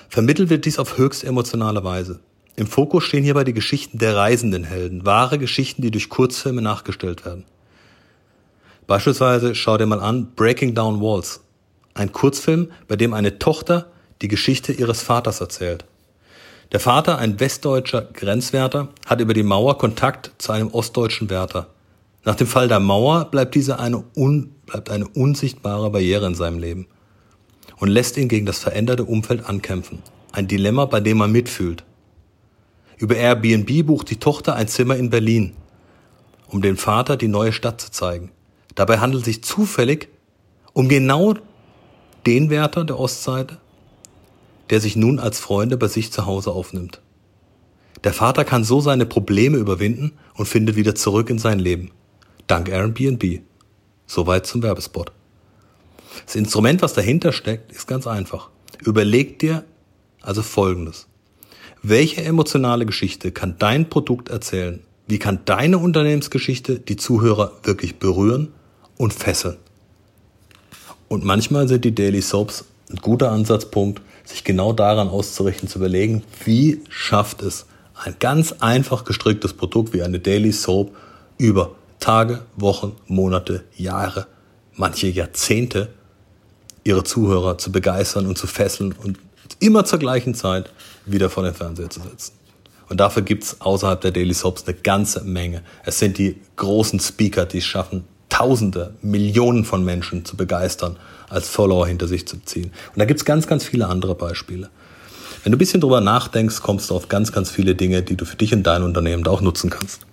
Vermittelt 0.10 0.50
wird 0.50 0.66
dies 0.66 0.80
auf 0.80 0.98
höchst 0.98 1.24
emotionale 1.24 1.84
Weise. 1.84 2.20
Im 2.56 2.68
Fokus 2.68 3.04
stehen 3.04 3.24
hierbei 3.24 3.44
die 3.44 3.54
Geschichten 3.54 3.98
der 3.98 4.16
reisenden 4.16 4.63
Helden, 4.63 5.06
wahre 5.06 5.38
Geschichten, 5.39 5.82
die 5.82 5.92
durch 5.92 6.10
Kurzfilme 6.10 6.62
nachgestellt 6.62 7.26
werden. 7.26 7.46
Beispielsweise 8.86 9.56
schau 9.56 9.78
dir 9.78 9.86
mal 9.86 10.00
an 10.00 10.34
Breaking 10.36 10.76
Down 10.76 11.02
Walls, 11.02 11.42
ein 11.94 12.12
Kurzfilm, 12.12 12.72
bei 12.88 12.96
dem 12.96 13.13
eine 13.13 13.39
Tochter 13.39 13.92
die 14.22 14.28
Geschichte 14.28 14.72
ihres 14.72 15.02
Vaters 15.02 15.42
erzählt. 15.42 15.86
Der 16.74 16.80
Vater, 16.80 17.20
ein 17.20 17.40
westdeutscher 17.40 18.02
Grenzwärter, 18.02 18.88
hat 19.06 19.22
über 19.22 19.36
die 19.36 19.44
Mauer 19.44 19.78
Kontakt 19.78 20.32
zu 20.40 20.52
einem 20.52 20.70
ostdeutschen 20.70 21.30
Wärter. 21.30 21.68
Nach 22.26 22.34
dem 22.34 22.48
Fall 22.48 22.68
der 22.68 22.80
Mauer 22.80 23.26
bleibt 23.26 23.54
diese 23.54 23.78
eine, 23.78 24.04
un, 24.16 24.56
bleibt 24.66 24.90
eine 24.90 25.08
unsichtbare 25.08 25.92
Barriere 25.92 26.26
in 26.26 26.34
seinem 26.34 26.58
Leben 26.58 26.88
und 27.78 27.90
lässt 27.90 28.18
ihn 28.18 28.28
gegen 28.28 28.48
das 28.48 28.58
veränderte 28.58 29.04
Umfeld 29.04 29.48
ankämpfen. 29.48 30.02
Ein 30.32 30.48
Dilemma, 30.48 30.86
bei 30.86 31.00
dem 31.00 31.20
man 31.20 31.32
mitfühlt. 31.32 31.84
Über 32.98 33.18
Airbnb 33.18 33.86
bucht 33.86 34.10
die 34.10 34.18
Tochter 34.18 34.56
ein 34.56 34.68
Zimmer 34.68 34.96
in 34.96 35.12
Berlin, 35.12 35.54
um 36.48 36.64
dem 36.64 36.78
Vater 36.78 37.18
die 37.18 37.28
neue 37.28 37.52
Stadt 37.54 37.82
zu 37.82 37.92
zeigen. 37.92 38.32
Dabei 38.74 38.98
handelt 38.98 39.22
es 39.22 39.26
sich 39.26 39.44
zufällig 39.44 40.08
um 40.74 40.90
genau 40.90 41.36
den 42.26 42.50
Wärter 42.50 42.84
der 42.84 42.98
Ostseite, 42.98 43.60
der 44.74 44.82
sich 44.82 44.96
nun 44.96 45.20
als 45.20 45.40
Freunde 45.40 45.78
bei 45.78 45.88
sich 45.88 46.12
zu 46.12 46.26
Hause 46.26 46.50
aufnimmt. 46.50 47.00
Der 48.04 48.12
Vater 48.12 48.44
kann 48.44 48.64
so 48.64 48.82
seine 48.82 49.06
Probleme 49.06 49.58
überwinden 49.58 50.14
und 50.34 50.48
findet 50.48 50.76
wieder 50.76 50.96
zurück 50.96 51.30
in 51.30 51.38
sein 51.38 51.60
Leben. 51.60 51.92
Dank 52.48 52.70
Airbnb. 52.70 53.42
Soweit 54.08 54.48
zum 54.48 54.64
Werbespot. 54.64 55.12
Das 56.26 56.34
Instrument, 56.36 56.82
was 56.82 56.94
dahinter 56.94 57.34
steckt, 57.34 57.72
ist 57.72 57.86
ganz 57.86 58.08
einfach. 58.08 58.50
Überleg 58.84 59.38
dir 59.38 59.64
also 60.24 60.42
Folgendes. 60.42 61.06
Welche 61.84 62.24
emotionale 62.24 62.88
Geschichte 62.88 63.32
kann 63.32 63.58
dein 63.60 63.92
Produkt 63.92 64.30
erzählen? 64.30 64.80
Wie 65.06 65.20
kann 65.20 65.42
deine 65.46 65.78
Unternehmensgeschichte 65.78 66.80
die 66.80 66.96
Zuhörer 66.96 67.52
wirklich 67.62 68.00
berühren 68.00 68.52
und 68.98 69.14
fesseln? 69.14 69.58
Und 71.10 71.24
manchmal 71.24 71.68
sind 71.68 71.86
die 71.86 71.94
Daily 71.94 72.24
Soaps 72.24 72.66
ein 72.90 72.98
guter 72.98 73.32
Ansatzpunkt, 73.32 74.02
sich 74.24 74.44
genau 74.44 74.74
daran 74.74 75.10
auszurichten, 75.10 75.68
zu 75.68 75.80
überlegen, 75.80 76.24
wie 76.46 76.82
schafft 76.90 77.42
es 77.42 77.66
ein 77.96 78.16
ganz 78.20 78.54
einfach 78.60 79.04
gestricktes 79.04 79.54
Produkt 79.54 79.94
wie 79.94 80.04
eine 80.04 80.20
Daily 80.20 80.52
Soap 80.52 80.96
über 81.38 81.76
Tage, 82.00 82.42
Wochen, 82.56 82.96
Monate, 83.08 83.64
Jahre, 83.76 84.28
manche 84.76 85.08
Jahrzehnte 85.08 85.90
ihre 86.84 87.04
Zuhörer 87.04 87.58
zu 87.58 87.72
begeistern 87.72 88.28
und 88.28 88.38
zu 88.38 88.48
fesseln 88.48 88.92
und 88.92 89.18
immer 89.60 89.86
zur 89.86 90.00
gleichen 90.00 90.36
Zeit 90.36 90.72
wieder 91.06 91.30
vor 91.30 91.44
den 91.44 91.54
Fernseher 91.54 91.90
zu 91.90 92.02
setzen. 92.02 92.34
Und 92.90 93.00
dafür 93.00 93.24
gibt's 93.24 93.62
außerhalb 93.62 94.02
der 94.02 94.12
Daily 94.12 94.34
Soaps 94.34 94.68
eine 94.68 94.76
ganze 94.76 95.24
Menge. 95.24 95.64
Es 95.86 96.00
sind 96.00 96.18
die 96.18 96.42
großen 96.58 97.00
Speaker, 97.00 97.46
die 97.46 97.60
es 97.60 97.66
schaffen, 97.66 98.06
Tausende, 98.30 98.96
Millionen 99.02 99.64
von 99.64 99.86
Menschen 99.86 100.26
zu 100.26 100.36
begeistern, 100.36 100.98
als 101.34 101.50
Follower 101.50 101.88
hinter 101.88 102.08
sich 102.08 102.28
zu 102.28 102.38
ziehen. 102.43 102.72
Und 102.93 103.00
da 103.00 103.06
gibt's 103.06 103.26
ganz, 103.26 103.48
ganz 103.48 103.65
viele 103.65 103.88
andere 103.88 104.15
Beispiele. 104.15 104.69
Wenn 105.43 105.52
du 105.52 105.58
ein 105.58 105.60
bisschen 105.60 105.82
drüber 105.82 106.00
nachdenkst, 106.00 106.62
kommst 106.62 106.89
du 106.89 106.96
auf 106.96 107.10
ganz, 107.10 107.32
ganz 107.32 107.52
viele 107.52 107.76
Dinge, 107.76 108.02
die 108.02 108.15
du 108.15 108.26
für 108.26 108.38
dich 108.38 108.54
und 108.54 108.63
dein 108.63 108.84
Unternehmen 108.84 109.24
da 109.24 109.32
auch 109.32 109.41
nutzen 109.41 109.69
kannst. 109.69 110.06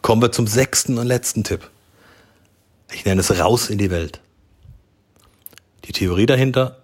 Kommen 0.00 0.22
wir 0.22 0.32
zum 0.32 0.46
sechsten 0.46 0.98
und 0.98 1.06
letzten 1.06 1.44
Tipp. 1.44 1.68
Ich 2.92 3.04
nenne 3.04 3.20
es 3.20 3.38
raus 3.38 3.68
in 3.68 3.78
die 3.78 3.90
Welt. 3.90 4.20
Die 5.84 5.92
Theorie 5.92 6.26
dahinter, 6.26 6.78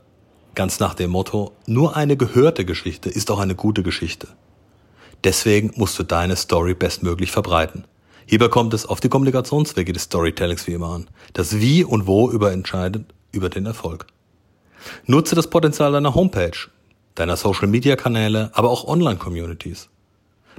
ganz 0.54 0.80
nach 0.80 0.94
dem 0.94 1.10
Motto, 1.10 1.52
nur 1.66 1.96
eine 1.96 2.16
gehörte 2.16 2.64
Geschichte 2.64 3.08
ist 3.08 3.30
auch 3.30 3.38
eine 3.38 3.54
gute 3.54 3.82
Geschichte. 3.82 4.28
Deswegen 5.24 5.72
musst 5.76 5.98
du 5.98 6.02
deine 6.02 6.36
Story 6.36 6.74
bestmöglich 6.74 7.30
verbreiten. 7.30 7.84
Hierbei 8.26 8.48
kommt 8.48 8.74
es 8.74 8.86
auf 8.86 9.00
die 9.00 9.08
Kommunikationswege 9.08 9.92
des 9.92 10.04
Storytellings 10.04 10.66
wie 10.66 10.72
immer 10.72 10.90
an. 10.90 11.08
Das 11.32 11.58
Wie 11.58 11.84
und 11.84 12.06
Wo 12.06 12.30
über 12.30 12.52
entscheidet 12.52 13.06
über 13.32 13.48
den 13.48 13.66
Erfolg. 13.66 14.06
Nutze 15.06 15.34
das 15.34 15.48
Potenzial 15.48 15.92
deiner 15.92 16.14
Homepage, 16.14 16.68
deiner 17.14 17.36
Social 17.36 17.68
Media 17.68 17.96
Kanäle, 17.96 18.50
aber 18.54 18.70
auch 18.70 18.86
Online 18.86 19.18
Communities. 19.18 19.88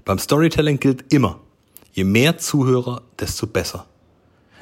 Beim 0.05 0.19
Storytelling 0.19 0.79
gilt 0.79 1.11
immer, 1.13 1.39
je 1.93 2.03
mehr 2.03 2.37
Zuhörer, 2.37 3.01
desto 3.19 3.47
besser. 3.47 3.85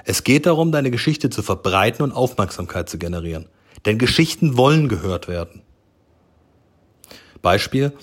Es 0.06 0.24
geht 0.24 0.46
darum, 0.46 0.72
deine 0.72 0.92
Geschichte 0.92 1.30
zu 1.30 1.44
verbreiten 1.44 2.04
und 2.04 2.12
Aufmerksamkeit 2.12 2.90
zu 2.90 2.98
generieren. 2.98 3.48
Denn 3.86 3.98
Geschichten 3.98 4.58
wollen 4.58 4.90
gehört 4.90 5.28
werden. 5.28 5.62
Beispiel. 7.42 7.94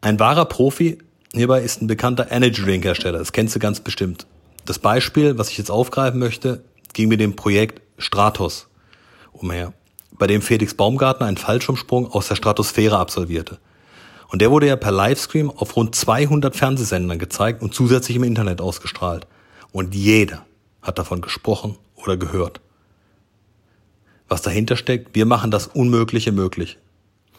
Ein 0.00 0.20
wahrer 0.20 0.44
Profi 0.44 0.98
hierbei 1.36 1.62
ist 1.62 1.82
ein 1.82 1.86
bekannter 1.86 2.30
Energy 2.30 2.62
Drink 2.62 2.84
Hersteller. 2.84 3.18
Das 3.18 3.32
kennst 3.32 3.54
du 3.54 3.58
ganz 3.58 3.80
bestimmt. 3.80 4.26
Das 4.64 4.78
Beispiel, 4.78 5.38
was 5.38 5.50
ich 5.50 5.58
jetzt 5.58 5.70
aufgreifen 5.70 6.18
möchte, 6.18 6.62
ging 6.92 7.08
mit 7.08 7.20
dem 7.20 7.36
Projekt 7.36 7.80
Stratos 7.98 8.68
umher, 9.32 9.72
bei 10.12 10.26
dem 10.26 10.42
Felix 10.42 10.74
Baumgartner 10.74 11.26
einen 11.26 11.36
Fallschirmsprung 11.36 12.10
aus 12.10 12.28
der 12.28 12.36
Stratosphäre 12.36 12.98
absolvierte. 12.98 13.58
Und 14.28 14.42
der 14.42 14.50
wurde 14.50 14.66
ja 14.66 14.76
per 14.76 14.92
Livestream 14.92 15.50
auf 15.50 15.76
rund 15.76 15.94
200 15.94 16.56
Fernsehsendern 16.56 17.18
gezeigt 17.18 17.62
und 17.62 17.74
zusätzlich 17.74 18.16
im 18.16 18.24
Internet 18.24 18.60
ausgestrahlt. 18.60 19.26
Und 19.72 19.94
jeder 19.94 20.44
hat 20.82 20.98
davon 20.98 21.20
gesprochen 21.20 21.76
oder 21.96 22.16
gehört 22.16 22.60
was 24.28 24.42
dahinter 24.42 24.76
steckt. 24.76 25.14
Wir 25.14 25.26
machen 25.26 25.50
das 25.50 25.66
Unmögliche 25.66 26.32
möglich. 26.32 26.78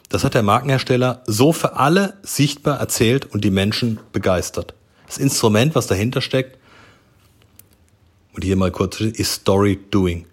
Das 0.09 0.23
hat 0.23 0.33
der 0.33 0.43
Markenhersteller 0.43 1.23
so 1.25 1.51
für 1.51 1.75
alle 1.75 2.17
sichtbar 2.23 2.79
erzählt 2.79 3.25
und 3.25 3.43
die 3.43 3.51
Menschen 3.51 3.99
begeistert. 4.13 4.73
Das 5.05 5.17
Instrument, 5.17 5.75
was 5.75 5.87
dahinter 5.87 6.21
steckt, 6.21 6.57
und 8.33 8.43
hier 8.43 8.55
mal 8.55 8.71
kurz, 8.71 9.01
ist 9.01 9.33
Story 9.33 9.79
Doing. 9.89 10.27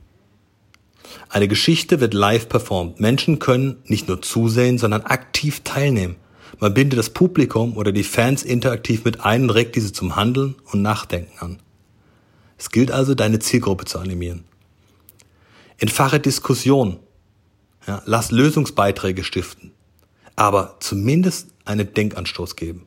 Eine 1.30 1.48
Geschichte 1.48 2.00
wird 2.00 2.12
live 2.12 2.48
performt. 2.48 3.00
Menschen 3.00 3.38
können 3.38 3.78
nicht 3.86 4.08
nur 4.08 4.20
zusehen, 4.20 4.78
sondern 4.78 5.02
aktiv 5.02 5.62
teilnehmen. 5.64 6.16
Man 6.60 6.74
bindet 6.74 6.98
das 6.98 7.10
Publikum 7.10 7.76
oder 7.76 7.92
die 7.92 8.04
Fans 8.04 8.42
interaktiv 8.42 9.04
mit 9.04 9.22
ein 9.22 9.44
und 9.44 9.50
regt 9.50 9.74
diese 9.74 9.92
zum 9.92 10.16
Handeln 10.16 10.54
und 10.70 10.82
Nachdenken 10.82 11.38
an. 11.38 11.58
Es 12.58 12.70
gilt 12.70 12.90
also, 12.90 13.14
deine 13.14 13.38
Zielgruppe 13.38 13.84
zu 13.86 13.98
animieren. 13.98 14.44
Entfache 15.78 16.20
Diskussion. 16.20 16.98
Ja, 17.86 18.02
lass 18.06 18.30
Lösungsbeiträge 18.30 19.24
stiften. 19.24 19.72
aber 20.36 20.76
zumindest 20.80 21.48
einen 21.64 21.92
Denkanstoß 21.94 22.56
geben. 22.56 22.86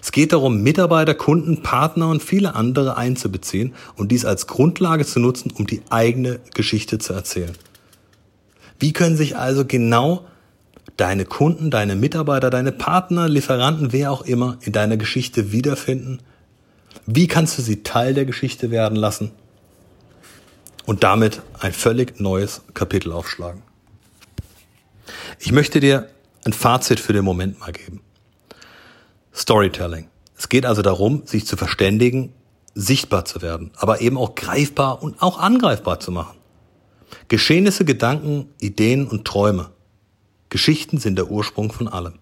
Es 0.00 0.10
geht 0.10 0.32
darum, 0.32 0.62
Mitarbeiter, 0.62 1.14
Kunden, 1.14 1.62
Partner 1.62 2.08
und 2.08 2.22
viele 2.22 2.54
andere 2.54 2.96
einzubeziehen 2.96 3.74
und 3.96 4.10
dies 4.10 4.24
als 4.24 4.46
Grundlage 4.46 5.04
zu 5.04 5.20
nutzen, 5.20 5.52
um 5.52 5.66
die 5.66 5.82
eigene 5.90 6.40
Geschichte 6.54 6.98
zu 6.98 7.12
erzählen. 7.12 7.52
Wie 8.80 8.92
können 8.92 9.16
sich 9.16 9.36
also 9.36 9.64
genau 9.64 10.26
deine 10.96 11.24
Kunden, 11.24 11.70
deine 11.70 11.94
Mitarbeiter, 11.94 12.50
deine 12.50 12.72
Partner, 12.72 13.28
Lieferanten, 13.28 13.92
wer 13.92 14.10
auch 14.10 14.22
immer 14.22 14.58
in 14.62 14.72
deiner 14.72 14.96
Geschichte 14.96 15.52
wiederfinden? 15.52 16.18
Wie 17.06 17.28
kannst 17.28 17.58
du 17.58 17.62
sie 17.62 17.84
Teil 17.84 18.14
der 18.14 18.24
Geschichte 18.24 18.70
werden 18.70 18.96
lassen? 18.96 19.30
Und 20.84 21.04
damit 21.04 21.42
ein 21.60 21.72
völlig 21.72 22.18
neues 22.18 22.62
Kapitel 22.74 23.12
aufschlagen. 23.12 23.62
Ich 25.44 25.50
möchte 25.50 25.80
dir 25.80 26.08
ein 26.44 26.52
Fazit 26.52 27.00
für 27.00 27.12
den 27.12 27.24
Moment 27.24 27.58
mal 27.58 27.72
geben. 27.72 28.00
Storytelling. 29.34 30.08
Es 30.38 30.48
geht 30.48 30.64
also 30.64 30.82
darum, 30.82 31.26
sich 31.26 31.48
zu 31.48 31.56
verständigen, 31.56 32.32
sichtbar 32.76 33.24
zu 33.24 33.42
werden, 33.42 33.72
aber 33.74 34.00
eben 34.00 34.18
auch 34.18 34.36
greifbar 34.36 35.02
und 35.02 35.20
auch 35.20 35.40
angreifbar 35.40 35.98
zu 35.98 36.12
machen. 36.12 36.38
Geschehnisse, 37.26 37.84
Gedanken, 37.84 38.50
Ideen 38.60 39.08
und 39.08 39.24
Träume. 39.24 39.70
Geschichten 40.48 40.98
sind 40.98 41.16
der 41.16 41.28
Ursprung 41.28 41.72
von 41.72 41.88
allem. 41.88 42.20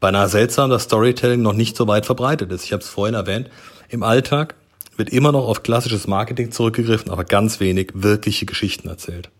Beinahe 0.00 0.28
seltsam, 0.28 0.70
dass 0.70 0.82
Storytelling 0.82 1.40
noch 1.40 1.52
nicht 1.52 1.76
so 1.76 1.86
weit 1.86 2.04
verbreitet 2.04 2.50
ist. 2.50 2.64
Ich 2.64 2.72
habe 2.72 2.82
es 2.82 2.88
vorhin 2.88 3.14
erwähnt. 3.14 3.48
Im 3.90 4.02
Alltag 4.02 4.56
wird 4.96 5.10
immer 5.10 5.30
noch 5.30 5.46
auf 5.46 5.62
klassisches 5.62 6.08
Marketing 6.08 6.50
zurückgegriffen, 6.50 7.12
aber 7.12 7.22
ganz 7.22 7.60
wenig 7.60 7.92
wirkliche 7.94 8.44
Geschichten 8.44 8.88
erzählt. 8.88 9.30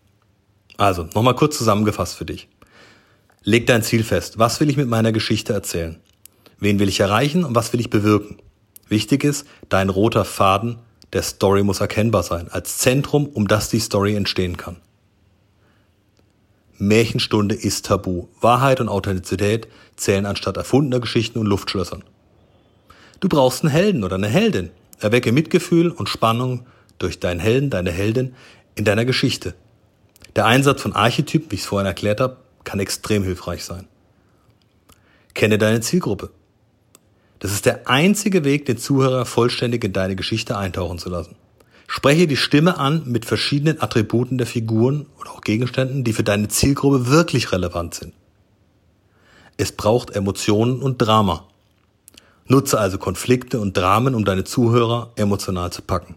Also, 0.76 1.08
nochmal 1.14 1.34
kurz 1.36 1.56
zusammengefasst 1.58 2.16
für 2.16 2.24
dich. 2.24 2.48
Leg 3.42 3.66
dein 3.66 3.82
Ziel 3.82 4.04
fest. 4.04 4.38
Was 4.38 4.60
will 4.60 4.68
ich 4.70 4.76
mit 4.76 4.88
meiner 4.88 5.12
Geschichte 5.12 5.52
erzählen? 5.52 6.00
Wen 6.58 6.78
will 6.78 6.88
ich 6.88 7.00
erreichen 7.00 7.44
und 7.44 7.54
was 7.54 7.72
will 7.72 7.80
ich 7.80 7.90
bewirken? 7.90 8.38
Wichtig 8.88 9.24
ist, 9.24 9.46
dein 9.68 9.88
roter 9.88 10.24
Faden 10.24 10.78
der 11.12 11.22
Story 11.22 11.62
muss 11.62 11.80
erkennbar 11.80 12.22
sein, 12.22 12.48
als 12.50 12.78
Zentrum, 12.78 13.26
um 13.26 13.46
das 13.48 13.68
die 13.68 13.80
Story 13.80 14.14
entstehen 14.16 14.56
kann. 14.56 14.76
Märchenstunde 16.78 17.54
ist 17.54 17.86
tabu. 17.86 18.26
Wahrheit 18.40 18.80
und 18.80 18.88
Authentizität 18.88 19.68
zählen 19.96 20.26
anstatt 20.26 20.56
erfundener 20.56 21.00
Geschichten 21.00 21.38
und 21.38 21.46
Luftschlössern. 21.46 22.04
Du 23.20 23.28
brauchst 23.28 23.62
einen 23.62 23.72
Helden 23.72 24.04
oder 24.04 24.16
eine 24.16 24.28
Heldin. 24.28 24.70
Erwecke 25.00 25.32
Mitgefühl 25.32 25.90
und 25.90 26.08
Spannung 26.08 26.66
durch 26.98 27.18
deinen 27.18 27.40
Helden, 27.40 27.70
deine 27.70 27.92
Heldin 27.92 28.34
in 28.74 28.84
deiner 28.84 29.04
Geschichte. 29.04 29.54
Der 30.36 30.44
Einsatz 30.44 30.82
von 30.82 30.92
Archetypen, 30.92 31.50
wie 31.50 31.54
ich 31.54 31.62
es 31.62 31.66
vorhin 31.66 31.86
erklärt 31.86 32.20
habe, 32.20 32.36
kann 32.64 32.78
extrem 32.78 33.22
hilfreich 33.22 33.64
sein. 33.64 33.88
Kenne 35.32 35.56
deine 35.56 35.80
Zielgruppe. 35.80 36.30
Das 37.38 37.52
ist 37.52 37.64
der 37.64 37.88
einzige 37.88 38.44
Weg, 38.44 38.66
den 38.66 38.76
Zuhörer 38.76 39.24
vollständig 39.24 39.82
in 39.82 39.94
deine 39.94 40.14
Geschichte 40.14 40.58
eintauchen 40.58 40.98
zu 40.98 41.08
lassen. 41.08 41.36
Spreche 41.86 42.26
die 42.26 42.36
Stimme 42.36 42.78
an 42.78 43.04
mit 43.06 43.24
verschiedenen 43.24 43.80
Attributen 43.80 44.36
der 44.36 44.46
Figuren 44.46 45.06
oder 45.18 45.30
auch 45.30 45.40
Gegenständen, 45.40 46.04
die 46.04 46.12
für 46.12 46.24
deine 46.24 46.48
Zielgruppe 46.48 47.08
wirklich 47.08 47.52
relevant 47.52 47.94
sind. 47.94 48.12
Es 49.56 49.72
braucht 49.72 50.10
Emotionen 50.10 50.82
und 50.82 50.98
Drama. 50.98 51.46
Nutze 52.46 52.78
also 52.78 52.98
Konflikte 52.98 53.58
und 53.58 53.76
Dramen, 53.76 54.14
um 54.14 54.24
deine 54.24 54.44
Zuhörer 54.44 55.12
emotional 55.16 55.72
zu 55.72 55.80
packen. 55.80 56.16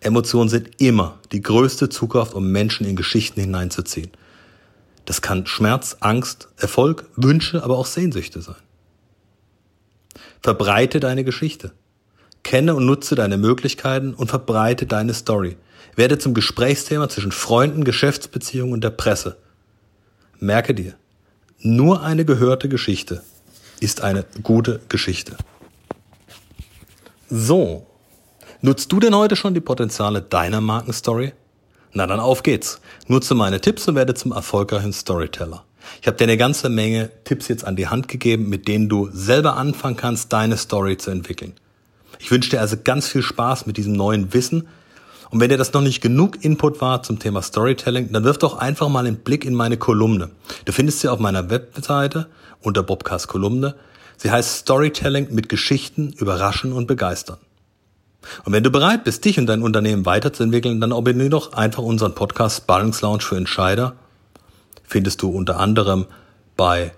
Emotionen 0.00 0.48
sind 0.48 0.80
immer 0.80 1.18
die 1.30 1.42
größte 1.42 1.90
Zugkraft, 1.90 2.34
um 2.34 2.50
Menschen 2.50 2.86
in 2.86 2.96
Geschichten 2.96 3.40
hineinzuziehen. 3.40 4.10
Das 5.04 5.20
kann 5.20 5.46
Schmerz, 5.46 5.98
Angst, 6.00 6.48
Erfolg, 6.56 7.04
Wünsche, 7.16 7.62
aber 7.62 7.76
auch 7.76 7.86
Sehnsüchte 7.86 8.40
sein. 8.40 8.56
Verbreite 10.42 11.00
deine 11.00 11.24
Geschichte. 11.24 11.72
Kenne 12.42 12.74
und 12.74 12.86
nutze 12.86 13.14
deine 13.14 13.36
Möglichkeiten 13.36 14.14
und 14.14 14.28
verbreite 14.28 14.86
deine 14.86 15.12
Story. 15.12 15.56
Werde 15.96 16.18
zum 16.18 16.32
Gesprächsthema 16.32 17.08
zwischen 17.08 17.32
Freunden, 17.32 17.84
Geschäftsbeziehungen 17.84 18.72
und 18.72 18.82
der 18.82 18.90
Presse. 18.90 19.36
Merke 20.38 20.74
dir, 20.74 20.94
nur 21.58 22.02
eine 22.02 22.24
gehörte 22.24 22.70
Geschichte 22.70 23.22
ist 23.80 24.02
eine 24.02 24.24
gute 24.42 24.80
Geschichte. 24.88 25.36
So, 27.28 27.86
nutzt 28.62 28.92
du 28.92 29.00
denn 29.00 29.14
heute 29.14 29.36
schon 29.36 29.54
die 29.54 29.60
Potenziale 29.60 30.22
deiner 30.22 30.60
Markenstory? 30.60 31.32
Na 31.92 32.06
dann 32.06 32.20
auf 32.20 32.42
geht's. 32.42 32.80
Nutze 33.08 33.34
meine 33.34 33.60
Tipps 33.60 33.88
und 33.88 33.96
werde 33.96 34.14
zum 34.14 34.32
erfolgreichen 34.32 34.92
Storyteller. 34.92 35.64
Ich 36.00 36.06
habe 36.06 36.16
dir 36.16 36.24
eine 36.24 36.36
ganze 36.36 36.68
Menge 36.68 37.10
Tipps 37.24 37.48
jetzt 37.48 37.64
an 37.64 37.76
die 37.76 37.88
Hand 37.88 38.08
gegeben, 38.08 38.48
mit 38.48 38.68
denen 38.68 38.88
du 38.88 39.08
selber 39.12 39.56
anfangen 39.56 39.96
kannst, 39.96 40.32
deine 40.32 40.56
Story 40.56 40.96
zu 40.96 41.10
entwickeln. 41.10 41.54
Ich 42.18 42.30
wünsche 42.30 42.50
dir 42.50 42.60
also 42.60 42.76
ganz 42.82 43.08
viel 43.08 43.22
Spaß 43.22 43.66
mit 43.66 43.76
diesem 43.76 43.94
neuen 43.94 44.32
Wissen. 44.32 44.68
Und 45.30 45.40
wenn 45.40 45.48
dir 45.48 45.56
das 45.56 45.72
noch 45.72 45.80
nicht 45.80 46.00
genug 46.00 46.44
Input 46.44 46.80
war 46.80 47.02
zum 47.02 47.18
Thema 47.18 47.40
Storytelling, 47.42 48.12
dann 48.12 48.24
wirf 48.24 48.38
doch 48.38 48.58
einfach 48.58 48.88
mal 48.88 49.06
einen 49.06 49.18
Blick 49.18 49.44
in 49.44 49.54
meine 49.54 49.76
Kolumne. 49.76 50.30
Du 50.64 50.72
findest 50.72 51.00
sie 51.00 51.08
auf 51.08 51.18
meiner 51.18 51.50
Webseite 51.50 52.26
unter 52.60 52.82
Bobcast 52.82 53.28
Kolumne. 53.28 53.74
Sie 54.16 54.30
heißt 54.30 54.58
Storytelling 54.58 55.28
mit 55.30 55.48
Geschichten 55.48 56.12
überraschen 56.12 56.72
und 56.72 56.86
begeistern. 56.86 57.38
Und 58.44 58.52
wenn 58.52 58.62
du 58.62 58.70
bereit 58.70 59.04
bist, 59.04 59.24
dich 59.24 59.38
und 59.38 59.46
dein 59.46 59.62
Unternehmen 59.62 60.06
weiterzuentwickeln, 60.06 60.80
dann 60.80 60.92
abonniere 60.92 61.30
doch 61.30 61.52
einfach 61.52 61.82
unseren 61.82 62.14
Podcast 62.14 62.58
Sparrings 62.58 63.00
Lounge 63.00 63.22
für 63.22 63.36
Entscheider. 63.36 63.94
Findest 64.84 65.22
du 65.22 65.30
unter 65.30 65.58
anderem 65.58 66.06
bei 66.56 66.92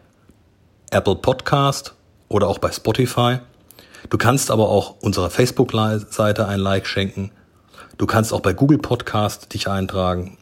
Apple 0.91 1.17
Podcast 1.17 1.95
oder 2.29 2.49
auch 2.49 2.59
bei 2.59 2.73
Spotify. 2.73 3.39
Du 4.11 4.19
kannst 4.19 4.51
aber 4.51 4.69
auch 4.69 4.97
unserer 5.01 5.31
Facebook-Seite 5.31 6.49
ein 6.49 6.61
Like 6.61 6.87
schenken. 6.87 7.31
Du 7.99 8.07
kannst 8.07 8.33
auch 8.33 8.41
bei 8.41 8.53
Google 8.53 8.79
Podcast 8.79 9.55
dich 9.55 9.69
eintragen. 9.69 10.39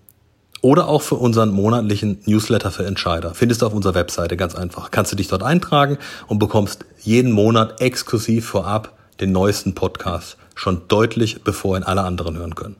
Oder 0.62 0.88
auch 0.88 1.02
für 1.02 1.14
unseren 1.14 1.50
monatlichen 1.50 2.20
Newsletter 2.26 2.70
für 2.70 2.84
Entscheider. 2.84 3.34
Findest 3.34 3.62
du 3.62 3.66
auf 3.66 3.72
unserer 3.72 3.94
Webseite 3.94 4.36
ganz 4.36 4.54
einfach. 4.54 4.90
Kannst 4.90 5.12
du 5.12 5.16
dich 5.16 5.28
dort 5.28 5.42
eintragen 5.42 5.98
und 6.26 6.38
bekommst 6.38 6.84
jeden 7.00 7.32
Monat 7.32 7.80
exklusiv 7.80 8.46
vorab 8.46 8.92
den 9.20 9.32
neuesten 9.32 9.74
Podcast 9.74 10.36
schon 10.54 10.82
deutlich, 10.88 11.42
bevor 11.42 11.76
ihn 11.76 11.82
alle 11.82 12.02
anderen 12.02 12.36
hören 12.36 12.54
können. 12.54 12.76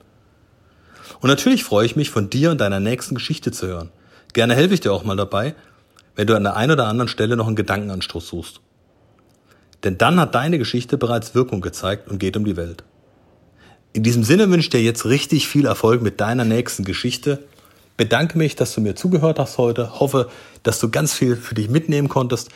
Und 1.21 1.29
natürlich 1.29 1.65
freue 1.65 1.87
ich 1.87 1.97
mich, 1.97 2.11
von 2.11 2.31
dir 2.31 2.51
und 2.51 2.61
deiner 2.61 2.81
nächsten 2.81 3.15
Geschichte 3.15 3.53
zu 3.53 3.67
hören. 3.67 3.91
Gerne 4.33 4.55
helfe 4.55 4.75
ich 4.75 4.81
dir 4.81 4.93
auch 4.93 5.05
mal 5.05 5.17
dabei, 5.17 5.55
wenn 6.17 6.27
du 6.27 6.35
an 6.35 6.45
der 6.45 6.57
einen 6.57 6.73
oder 6.73 6.87
anderen 6.87 7.09
Stelle 7.09 7.37
noch 7.37 7.47
einen 7.47 7.57
Gedankenanstoß 7.57 8.27
suchst. 8.27 8.61
Denn 9.85 9.99
dann 9.99 10.21
hat 10.21 10.35
deine 10.35 10.59
Geschichte 10.59 10.99
bereits 10.99 11.35
Wirkung 11.35 11.61
gezeigt 11.61 12.09
und 12.09 12.19
geht 12.19 12.37
um 12.37 12.45
die 12.45 12.57
Welt. 12.57 12.85
In 13.93 14.03
diesem 14.03 14.25
Sinne 14.25 14.51
wünsche 14.51 14.67
ich 14.67 14.71
dir 14.71 14.83
jetzt 14.83 15.07
richtig 15.07 15.49
viel 15.49 15.67
Erfolg 15.67 16.03
mit 16.03 16.21
deiner 16.21 16.45
nächsten 16.45 16.85
Geschichte. 16.85 17.43
Bedanke 17.97 18.39
mich, 18.39 18.55
dass 18.57 18.75
du 18.75 18.81
mir 18.81 18.95
zugehört 18.95 19.39
hast 19.39 19.59
heute. 19.59 19.99
Hoffe, 19.99 20.29
dass 20.63 20.79
du 20.79 20.91
ganz 20.91 21.13
viel 21.13 21.37
für 21.37 21.55
dich 21.55 21.69
mitnehmen 21.69 22.09
konntest, 22.09 22.51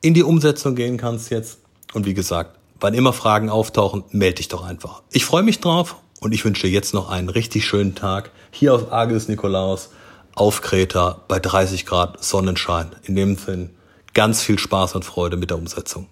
in 0.00 0.14
die 0.14 0.22
Umsetzung 0.22 0.74
gehen 0.74 0.96
kannst 0.96 1.30
jetzt. 1.30 1.58
Und 1.92 2.04
wie 2.04 2.14
gesagt, 2.14 2.58
Wann 2.82 2.94
immer 2.94 3.12
Fragen 3.12 3.48
auftauchen, 3.48 4.02
melde 4.10 4.38
dich 4.38 4.48
doch 4.48 4.64
einfach. 4.64 5.04
Ich 5.12 5.24
freue 5.24 5.44
mich 5.44 5.60
drauf 5.60 5.98
und 6.18 6.32
ich 6.32 6.44
wünsche 6.44 6.66
dir 6.66 6.72
jetzt 6.72 6.94
noch 6.94 7.08
einen 7.08 7.28
richtig 7.28 7.64
schönen 7.64 7.94
Tag 7.94 8.32
hier 8.50 8.74
auf 8.74 8.92
Agis 8.92 9.28
Nikolaus 9.28 9.90
auf 10.34 10.62
Kreta 10.62 11.20
bei 11.28 11.38
30 11.38 11.86
Grad 11.86 12.24
Sonnenschein. 12.24 12.90
In 13.04 13.14
dem 13.14 13.36
Sinn 13.36 13.70
ganz 14.14 14.42
viel 14.42 14.58
Spaß 14.58 14.96
und 14.96 15.04
Freude 15.04 15.36
mit 15.36 15.50
der 15.50 15.58
Umsetzung. 15.58 16.08